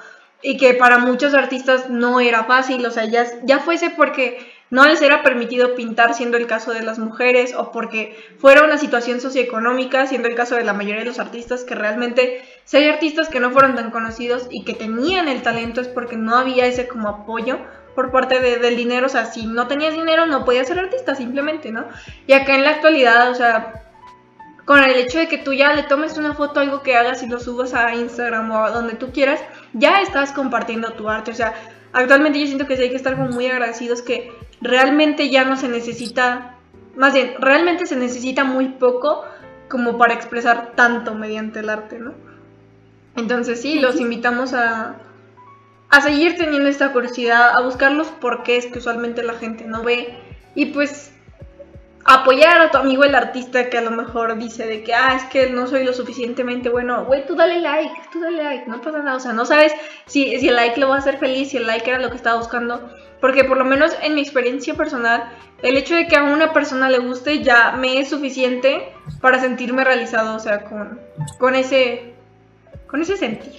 Y 0.43 0.57
que 0.57 0.75
para 0.75 0.99
muchos 0.99 1.35
artistas 1.35 1.91
no 1.91 2.19
era 2.19 2.45
fácil, 2.45 2.85
o 2.87 2.91
sea, 2.91 3.05
ya, 3.05 3.27
ya 3.45 3.59
fuese 3.61 3.91
porque 3.91 4.39
no 4.71 4.87
les 4.87 5.03
era 5.03 5.23
permitido 5.23 5.75
pintar, 5.75 6.15
siendo 6.15 6.37
el 6.37 6.47
caso 6.47 6.73
de 6.73 6.83
las 6.83 6.99
mujeres, 6.99 7.55
o 7.55 7.73
porque 7.73 8.17
fuera 8.39 8.65
una 8.65 8.79
situación 8.79 9.21
socioeconómica, 9.21 10.07
siendo 10.07 10.29
el 10.29 10.37
caso 10.37 10.55
de 10.55 10.65
la 10.65 10.73
mayoría 10.73 11.01
de 11.01 11.07
los 11.07 11.19
artistas, 11.19 11.65
que 11.65 11.75
realmente 11.75 12.43
si 12.65 12.79
hay 12.79 12.89
artistas 12.89 13.29
que 13.29 13.41
no 13.41 13.51
fueron 13.51 13.75
tan 13.75 13.91
conocidos 13.91 14.47
y 14.49 14.65
que 14.65 14.75
tenían 14.75 15.29
el 15.29 15.43
talento 15.43 15.81
es 15.81 15.89
porque 15.89 16.17
no 16.17 16.37
había 16.37 16.67
ese 16.67 16.89
como 16.89 17.09
apoyo 17.09 17.59
por 18.01 18.11
parte 18.11 18.41
del 18.41 18.77
dinero, 18.77 19.07
o 19.07 19.09
sea, 19.11 19.27
si 19.27 19.45
no 19.45 19.67
tenías 19.67 19.93
dinero 19.93 20.25
no 20.25 20.47
podías 20.47 20.69
ser 20.69 20.79
artista 20.79 21.15
simplemente, 21.15 21.71
¿no? 21.71 21.85
Y 22.27 22.33
acá 22.33 22.55
en 22.55 22.65
la 22.65 22.71
actualidad, 22.71 23.31
o 23.31 23.35
sea, 23.35 23.85
con 24.65 24.83
el 24.83 24.97
hecho 24.97 25.19
de 25.19 25.29
que 25.29 25.37
tú 25.37 25.53
ya 25.53 25.75
le 25.75 25.83
tomes 25.83 26.17
una 26.17 26.33
foto, 26.33 26.61
algo 26.61 26.83
que 26.83 26.97
hagas 26.97 27.23
y 27.23 27.27
lo 27.27 27.39
subas 27.39 27.75
a 27.75 27.95
Instagram 27.95 28.51
o 28.53 28.65
a 28.65 28.71
donde 28.71 28.95
tú 28.95 29.13
quieras, 29.13 29.43
ya 29.75 30.01
estás 30.01 30.33
compartiendo 30.33 30.93
tu 30.95 31.11
arte, 31.11 31.31
o 31.31 31.35
sea, 31.35 31.53
actualmente 31.93 32.41
yo 32.41 32.47
siento 32.47 32.67
que 32.67 32.77
sí 32.77 32.85
hay 32.85 32.91
que 32.91 32.97
estar 32.97 33.17
como 33.17 33.29
muy 33.29 33.47
agradecidos 33.47 34.01
que 34.01 34.33
realmente 34.63 35.29
ya 35.29 35.45
no 35.45 35.59
se 35.59 35.69
necesita, 35.69 36.55
más 36.97 37.13
bien, 37.13 37.35
realmente 37.39 37.85
se 37.85 37.97
necesita 37.97 38.45
muy 38.45 38.69
poco 38.69 39.27
como 39.69 39.99
para 39.99 40.15
expresar 40.15 40.73
tanto 40.75 41.15
mediante 41.15 41.61
el 41.61 41.69
arte, 41.69 41.99
¿no? 41.99 42.15
Entonces 43.15 43.61
sí, 43.61 43.79
los 43.79 44.01
invitamos 44.01 44.55
a, 44.55 44.97
a 45.91 46.01
seguir 46.01 46.37
teniendo 46.37 46.69
esta 46.69 46.93
curiosidad, 46.93 47.51
a 47.57 47.63
buscar 47.63 47.93
los 47.93 48.09
porqués 48.09 48.67
que 48.67 48.79
usualmente 48.79 49.23
la 49.23 49.35
gente 49.35 49.65
no 49.65 49.83
ve. 49.83 50.17
Y 50.55 50.67
pues 50.67 51.13
apoyar 52.05 52.61
a 52.61 52.71
tu 52.71 52.79
amigo 52.79 53.05
el 53.05 53.15
artista 53.15 53.69
que 53.69 53.79
a 53.79 53.83
lo 53.83 53.91
mejor 53.91 54.37
dice 54.39 54.67
de 54.67 54.83
que, 54.83 54.95
ah, 54.95 55.15
es 55.17 55.25
que 55.25 55.51
no 55.51 55.67
soy 55.67 55.85
lo 55.85 55.93
suficientemente 55.93 56.69
bueno, 56.69 57.05
güey, 57.05 57.27
tú 57.27 57.37
dale 57.37 57.61
like, 57.61 57.93
tú 58.13 58.21
dale 58.21 58.43
like, 58.43 58.67
no 58.67 58.81
pasa 58.81 58.99
nada, 58.99 59.17
o 59.17 59.21
sea, 59.21 59.33
no 59.33 59.45
sabes 59.45 59.73
si, 60.07 60.39
si 60.39 60.49
el 60.49 60.57
like 60.57 60.81
lo 60.81 60.89
va 60.89 60.97
a 60.97 60.99
hacer 60.99 61.19
feliz, 61.19 61.51
si 61.51 61.59
el 61.59 61.67
like 61.67 61.89
era 61.89 62.01
lo 62.01 62.11
que 62.11 62.17
estaba 62.17 62.39
buscando, 62.39 62.91
porque 63.21 63.45
por 63.45 63.59
lo 63.59 63.65
menos 63.65 63.95
en 64.03 64.15
mi 64.15 64.23
experiencia 64.23 64.75
personal, 64.75 65.31
el 65.63 65.77
hecho 65.77 65.95
de 65.95 66.07
que 66.09 66.17
a 66.17 66.25
una 66.25 66.53
persona 66.53 66.89
le 66.89 66.99
guste 66.99 67.43
ya 67.43 67.73
me 67.73 68.01
es 68.01 68.09
suficiente 68.09 68.93
para 69.21 69.41
sentirme 69.41 69.85
realizado, 69.85 70.37
o 70.37 70.41
sea, 70.41 70.65
con, 70.65 70.99
con 71.39 71.55
ese, 71.55 72.15
con 72.87 73.03
ese 73.03 73.17
sentir. 73.19 73.53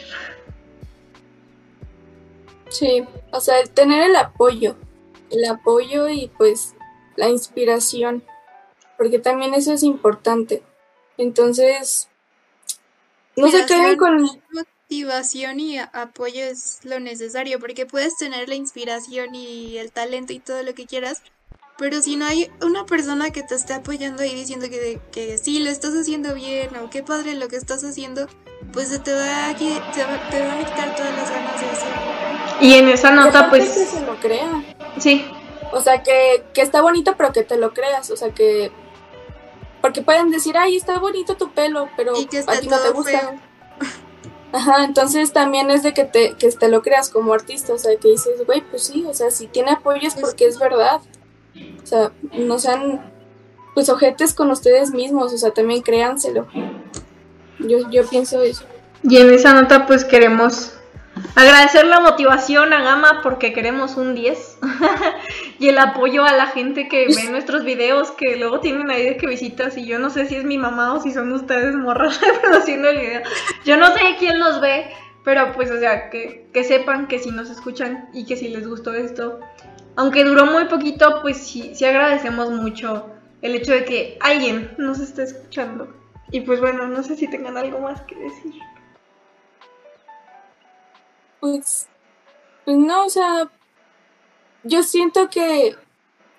Sí, 2.71 3.05
o 3.31 3.41
sea, 3.41 3.61
tener 3.65 4.09
el 4.09 4.15
apoyo, 4.15 4.77
el 5.29 5.43
apoyo 5.45 6.07
y 6.07 6.31
pues 6.37 6.73
la 7.17 7.29
inspiración, 7.29 8.23
porque 8.97 9.19
también 9.19 9.53
eso 9.53 9.73
es 9.73 9.83
importante. 9.83 10.63
Entonces, 11.17 12.07
no 13.35 13.51
se 13.51 13.65
queden 13.65 13.97
con... 13.97 14.23
Motivación 14.51 15.59
y 15.59 15.79
apoyo 15.79 16.43
es 16.43 16.79
lo 16.83 16.99
necesario, 16.99 17.59
porque 17.59 17.85
puedes 17.85 18.17
tener 18.17 18.47
la 18.49 18.55
inspiración 18.55 19.35
y 19.35 19.77
el 19.77 19.91
talento 19.91 20.33
y 20.33 20.39
todo 20.39 20.63
lo 20.63 20.73
que 20.73 20.85
quieras, 20.85 21.21
pero 21.77 22.01
si 22.01 22.15
no 22.15 22.25
hay 22.25 22.49
una 22.61 22.85
persona 22.85 23.31
que 23.31 23.43
te 23.43 23.55
esté 23.55 23.73
apoyando 23.73 24.23
y 24.23 24.33
diciendo 24.33 24.69
que, 24.69 24.99
que 25.11 25.37
sí, 25.37 25.59
lo 25.59 25.69
estás 25.69 25.93
haciendo 25.93 26.35
bien 26.35 26.75
o 26.77 26.89
qué 26.89 27.03
padre 27.03 27.35
lo 27.35 27.47
que 27.47 27.55
estás 27.55 27.83
haciendo, 27.83 28.27
pues 28.71 28.89
se 28.89 28.99
te 28.99 29.13
va 29.13 29.49
a, 29.49 29.55
te 29.55 29.65
te 29.65 30.03
va 30.45 30.53
a 30.53 30.59
quitar 30.59 30.95
todas 30.95 31.15
las 31.15 31.29
ganas 31.31 31.59
de 31.59 31.67
hacerlo. 31.67 32.20
Y 32.61 32.75
en 32.75 32.87
esa 32.87 33.11
nota, 33.11 33.49
pues. 33.49 33.69
Que 33.69 33.85
se 33.85 34.05
lo 34.05 34.15
crea. 34.17 34.63
Sí. 34.99 35.25
O 35.71 35.81
sea, 35.81 36.03
que, 36.03 36.43
que 36.53 36.61
está 36.61 36.81
bonito, 36.81 37.15
pero 37.17 37.33
que 37.33 37.43
te 37.43 37.57
lo 37.57 37.73
creas. 37.73 38.09
O 38.11 38.17
sea, 38.17 38.29
que. 38.29 38.71
Porque 39.81 40.03
pueden 40.03 40.29
decir, 40.29 40.55
ay, 40.57 40.77
está 40.77 40.99
bonito 40.99 41.35
tu 41.35 41.51
pelo, 41.51 41.89
pero 41.97 42.15
y 42.15 42.25
que 42.25 42.39
a 42.39 42.59
ti 42.59 42.67
no 42.67 42.77
te 42.77 42.91
gusta. 42.91 43.35
Ajá, 44.53 44.83
entonces 44.83 45.31
también 45.31 45.71
es 45.71 45.81
de 45.81 45.93
que 45.93 46.03
te, 46.03 46.33
que 46.33 46.51
te 46.51 46.67
lo 46.67 46.83
creas 46.83 47.09
como 47.09 47.33
artista. 47.33 47.73
O 47.73 47.77
sea, 47.79 47.95
que 47.97 48.09
dices, 48.09 48.45
güey, 48.45 48.61
pues 48.61 48.83
sí, 48.83 49.05
o 49.07 49.13
sea, 49.13 49.31
si 49.31 49.47
tiene 49.47 49.71
apoyo 49.71 50.07
es 50.07 50.15
porque 50.15 50.45
es 50.45 50.59
verdad. 50.59 51.01
O 51.81 51.85
sea, 51.85 52.11
no 52.33 52.59
sean 52.59 53.11
pues 53.73 53.89
ojetes 53.89 54.33
con 54.33 54.51
ustedes 54.51 54.91
mismos, 54.91 55.33
o 55.33 55.37
sea, 55.37 55.51
también 55.51 55.81
créanselo. 55.81 56.47
Yo, 57.59 57.89
yo 57.89 58.07
pienso 58.07 58.41
eso. 58.41 58.65
Y 59.03 59.17
en 59.17 59.31
esa 59.31 59.53
nota 59.53 59.87
pues 59.87 60.05
queremos 60.05 60.73
Agradecer 61.35 61.85
la 61.85 61.99
motivación 61.99 62.73
a 62.73 62.81
Gama 62.81 63.21
porque 63.23 63.53
queremos 63.53 63.95
un 63.95 64.15
10 64.15 64.59
y 65.59 65.69
el 65.69 65.77
apoyo 65.77 66.23
a 66.25 66.33
la 66.33 66.47
gente 66.47 66.87
que 66.87 67.07
ve 67.07 67.23
nuestros 67.31 67.63
videos 67.63 68.11
que 68.11 68.35
luego 68.35 68.59
tienen 68.59 68.89
ahí 68.89 69.05
de 69.05 69.17
que 69.17 69.27
visitas 69.27 69.77
y 69.77 69.85
yo 69.85 69.99
no 69.99 70.09
sé 70.09 70.27
si 70.27 70.35
es 70.35 70.43
mi 70.43 70.57
mamá 70.57 70.93
o 70.93 71.01
si 71.01 71.11
son 71.11 71.31
ustedes 71.31 71.75
morras 71.75 72.19
reproduciendo 72.43 72.89
el 72.89 72.99
video. 72.99 73.21
Yo 73.65 73.77
no 73.77 73.87
sé 73.93 74.01
quién 74.19 74.39
los 74.39 74.61
ve, 74.61 74.91
pero 75.23 75.51
pues 75.53 75.71
o 75.71 75.79
sea, 75.79 76.09
que, 76.09 76.49
que 76.53 76.63
sepan 76.63 77.07
que 77.07 77.19
si 77.19 77.31
nos 77.31 77.49
escuchan 77.49 78.09
y 78.13 78.25
que 78.25 78.35
si 78.35 78.49
les 78.49 78.67
gustó 78.67 78.93
esto, 78.93 79.39
aunque 79.95 80.23
duró 80.23 80.45
muy 80.45 80.65
poquito, 80.65 81.21
pues 81.21 81.37
sí, 81.37 81.71
sí 81.75 81.85
agradecemos 81.85 82.49
mucho 82.51 83.09
el 83.41 83.55
hecho 83.55 83.71
de 83.73 83.85
que 83.85 84.17
alguien 84.21 84.73
nos 84.77 84.99
esté 84.99 85.23
escuchando. 85.23 85.87
Y 86.31 86.41
pues 86.41 86.61
bueno, 86.61 86.87
no 86.87 87.03
sé 87.03 87.15
si 87.15 87.29
tengan 87.29 87.57
algo 87.57 87.79
más 87.79 88.01
que 88.03 88.15
decir. 88.15 88.53
Pues, 91.41 91.89
pues 92.63 92.77
no, 92.77 93.05
o 93.05 93.09
sea, 93.09 93.51
yo 94.63 94.83
siento 94.83 95.29
que, 95.29 95.75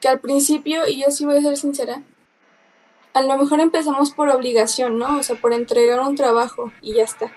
que 0.00 0.08
al 0.08 0.20
principio, 0.20 0.86
y 0.88 1.02
yo 1.02 1.10
sí 1.10 1.26
voy 1.26 1.36
a 1.36 1.42
ser 1.42 1.56
sincera, 1.56 2.02
a 3.14 3.22
lo 3.22 3.36
mejor 3.36 3.60
empezamos 3.60 4.12
por 4.12 4.28
obligación, 4.30 4.98
¿no? 4.98 5.18
O 5.18 5.22
sea, 5.22 5.36
por 5.36 5.52
entregar 5.52 6.00
un 6.00 6.16
trabajo 6.16 6.72
y 6.80 6.94
ya 6.94 7.02
está. 7.02 7.32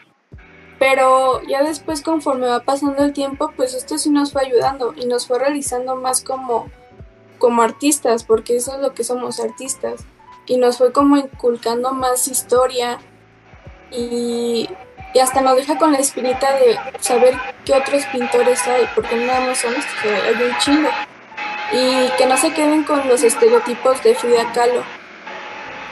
Pero 0.80 1.42
ya 1.44 1.64
después, 1.64 2.02
conforme 2.02 2.48
va 2.48 2.62
pasando 2.62 3.04
el 3.04 3.14
tiempo, 3.14 3.52
pues 3.56 3.74
esto 3.74 3.98
sí 3.98 4.10
nos 4.10 4.32
fue 4.32 4.46
ayudando 4.46 4.94
y 4.96 5.06
nos 5.06 5.28
fue 5.28 5.40
realizando 5.40 5.96
más 5.96 6.24
como, 6.24 6.70
como 7.40 7.62
artistas, 7.62 8.24
porque 8.24 8.58
eso 8.58 8.76
es 8.76 8.80
lo 8.80 8.94
que 8.94 9.04
somos 9.04 9.40
artistas. 9.40 10.06
Y 10.46 10.58
nos 10.58 10.78
fue 10.78 10.92
como 10.92 11.18
inculcando 11.18 11.94
más 11.94 12.28
historia 12.28 13.00
y, 13.92 14.70
y 15.16 15.20
hasta 15.20 15.40
nos 15.40 15.56
deja 15.56 15.78
con 15.78 15.94
la 15.94 16.00
espinita 16.00 16.52
de 16.56 16.78
saber 17.00 17.40
qué 17.64 17.74
otros 17.74 18.06
pintores 18.08 18.68
hay, 18.68 18.86
porque 18.94 19.16
no 19.16 19.28
nada 19.28 19.48
más 19.48 19.60
son 19.60 19.74
estos, 19.74 19.96
hay 20.04 20.44
un 20.44 20.58
chingo. 20.58 20.90
Y 21.72 22.10
que 22.18 22.26
no 22.26 22.36
se 22.36 22.52
queden 22.52 22.84
con 22.84 23.08
los 23.08 23.24
estereotipos 23.24 24.04
de 24.04 24.14
Frida 24.14 24.52
Kahlo 24.52 24.84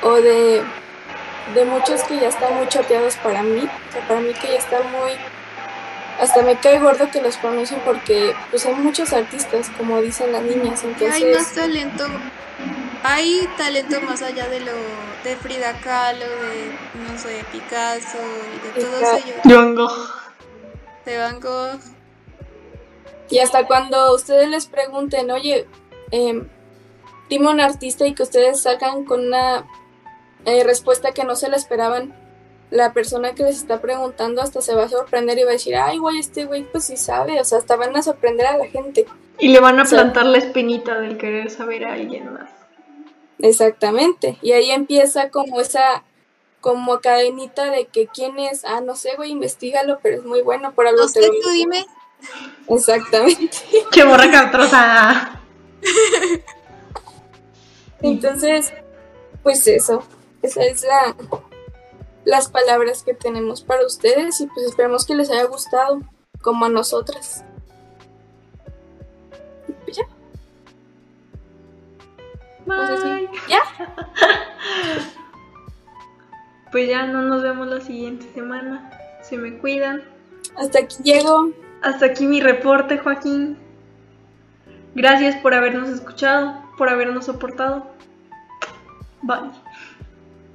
o 0.01 0.15
de, 0.15 0.61
de 1.55 1.65
muchos 1.65 2.03
que 2.03 2.19
ya 2.19 2.27
están 2.27 2.53
muy 2.57 2.67
choteados 2.67 3.15
para 3.15 3.43
mí, 3.43 3.61
o 3.61 3.93
sea, 3.93 4.05
para 4.09 4.19
mí 4.19 4.33
que 4.33 4.49
ya 4.49 4.57
están 4.57 4.91
muy... 4.91 5.13
Hasta 6.19 6.41
me 6.41 6.57
cae 6.57 6.79
gordo 6.79 7.09
que 7.09 7.21
los 7.21 7.37
pronuncien 7.37 7.79
porque 7.85 8.35
pues 8.49 8.65
hay 8.65 8.75
muchos 8.75 9.13
artistas, 9.13 9.71
como 9.77 10.01
dicen 10.01 10.33
las 10.33 10.43
niñas, 10.43 10.83
entonces... 10.83 11.23
Hay 11.23 11.33
más 11.33 11.53
talento 11.53 12.07
hay 13.03 13.47
talento 13.57 14.01
más 14.01 14.21
allá 14.21 14.47
de 14.47 14.61
lo 14.61 14.71
de 15.23 15.35
Frida 15.35 15.73
Kahlo, 15.81 16.25
de 16.25 17.11
no 17.11 17.17
sé, 17.17 17.43
Picasso 17.51 18.17
y 18.55 18.67
de 18.67 18.85
todos 18.85 19.01
ellos. 19.01 19.43
De 19.43 19.55
Van 19.55 19.75
Gogh. 19.75 19.91
De 21.05 21.17
Van 21.17 21.39
Gogh. 21.39 21.79
Y 23.29 23.39
hasta 23.39 23.67
cuando 23.67 24.15
ustedes 24.15 24.47
les 24.47 24.67
pregunten, 24.67 25.31
oye, 25.31 25.67
eh, 26.11 26.43
dime 27.29 27.49
un 27.49 27.59
artista 27.59 28.05
y 28.05 28.13
que 28.13 28.23
ustedes 28.23 28.61
salgan 28.61 29.05
con 29.05 29.27
una 29.27 29.65
eh, 30.45 30.63
respuesta 30.63 31.11
que 31.11 31.23
no 31.23 31.35
se 31.35 31.49
la 31.49 31.57
esperaban, 31.57 32.13
la 32.69 32.93
persona 32.93 33.33
que 33.33 33.43
les 33.43 33.57
está 33.57 33.81
preguntando 33.81 34.41
hasta 34.41 34.61
se 34.61 34.75
va 34.75 34.85
a 34.85 34.89
sorprender 34.89 35.37
y 35.37 35.43
va 35.43 35.49
a 35.49 35.53
decir, 35.53 35.75
ay, 35.75 35.97
güey, 35.97 36.19
este 36.19 36.45
güey 36.45 36.63
pues 36.63 36.85
sí 36.85 36.97
sabe, 36.97 37.39
o 37.39 37.43
sea, 37.43 37.59
hasta 37.59 37.75
van 37.75 37.95
a 37.95 38.01
sorprender 38.01 38.47
a 38.47 38.57
la 38.57 38.65
gente. 38.67 39.05
Y 39.39 39.49
le 39.49 39.59
van 39.59 39.79
a 39.79 39.85
plantar 39.85 40.25
la 40.25 40.37
espinita 40.37 40.99
del 40.99 41.17
querer 41.17 41.49
saber 41.49 41.85
a 41.85 41.93
alguien 41.93 42.33
más. 42.33 42.62
Exactamente. 43.43 44.37
Y 44.41 44.53
ahí 44.53 44.71
empieza 44.71 45.29
como 45.29 45.59
esa, 45.59 46.05
como 46.61 47.01
cadenita 47.01 47.69
de 47.69 47.87
que 47.87 48.07
quién 48.07 48.39
es, 48.39 48.63
ah, 48.63 48.79
no 48.79 48.95
sé, 48.95 49.17
güey, 49.17 49.31
investigalo, 49.31 49.99
pero 50.01 50.15
es 50.15 50.23
muy 50.23 50.41
bueno, 50.41 50.73
por 50.73 50.87
algo 50.87 51.01
No 51.01 51.09
sé, 51.09 51.29
tú 51.41 51.49
dime. 51.49 51.85
Exactamente. 52.69 53.57
¡Qué 53.91 54.05
borra 54.05 54.31
castrosa! 54.31 55.41
Entonces, 58.01 58.73
pues 59.43 59.67
eso, 59.67 60.05
esa 60.41 60.63
es 60.63 60.83
la 60.83 61.13
las 62.23 62.47
palabras 62.47 63.03
que 63.03 63.13
tenemos 63.13 63.61
para 63.61 63.85
ustedes 63.85 64.39
y 64.39 64.47
pues 64.47 64.67
esperemos 64.67 65.05
que 65.05 65.15
les 65.15 65.29
haya 65.29 65.43
gustado 65.43 65.99
como 66.41 66.63
a 66.63 66.69
nosotras. 66.69 67.43
Bye. 72.65 73.29
¿Ya? 73.47 73.61
Pues 76.71 76.89
ya 76.89 77.05
no 77.05 77.21
nos 77.21 77.43
vemos 77.43 77.67
la 77.67 77.81
siguiente 77.81 78.25
semana. 78.33 78.89
Se 79.21 79.37
me 79.37 79.59
cuidan. 79.59 80.01
Hasta 80.55 80.79
aquí 80.79 81.03
llego. 81.03 81.51
Hasta 81.83 82.07
aquí 82.07 82.25
mi 82.25 82.41
reporte, 82.41 82.97
Joaquín. 82.97 83.59
Gracias 84.95 85.35
por 85.35 85.53
habernos 85.53 85.89
escuchado, 85.89 86.63
por 86.75 86.89
habernos 86.89 87.25
soportado. 87.25 87.85
Bye. 89.21 89.51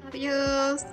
Adiós. 0.09 0.85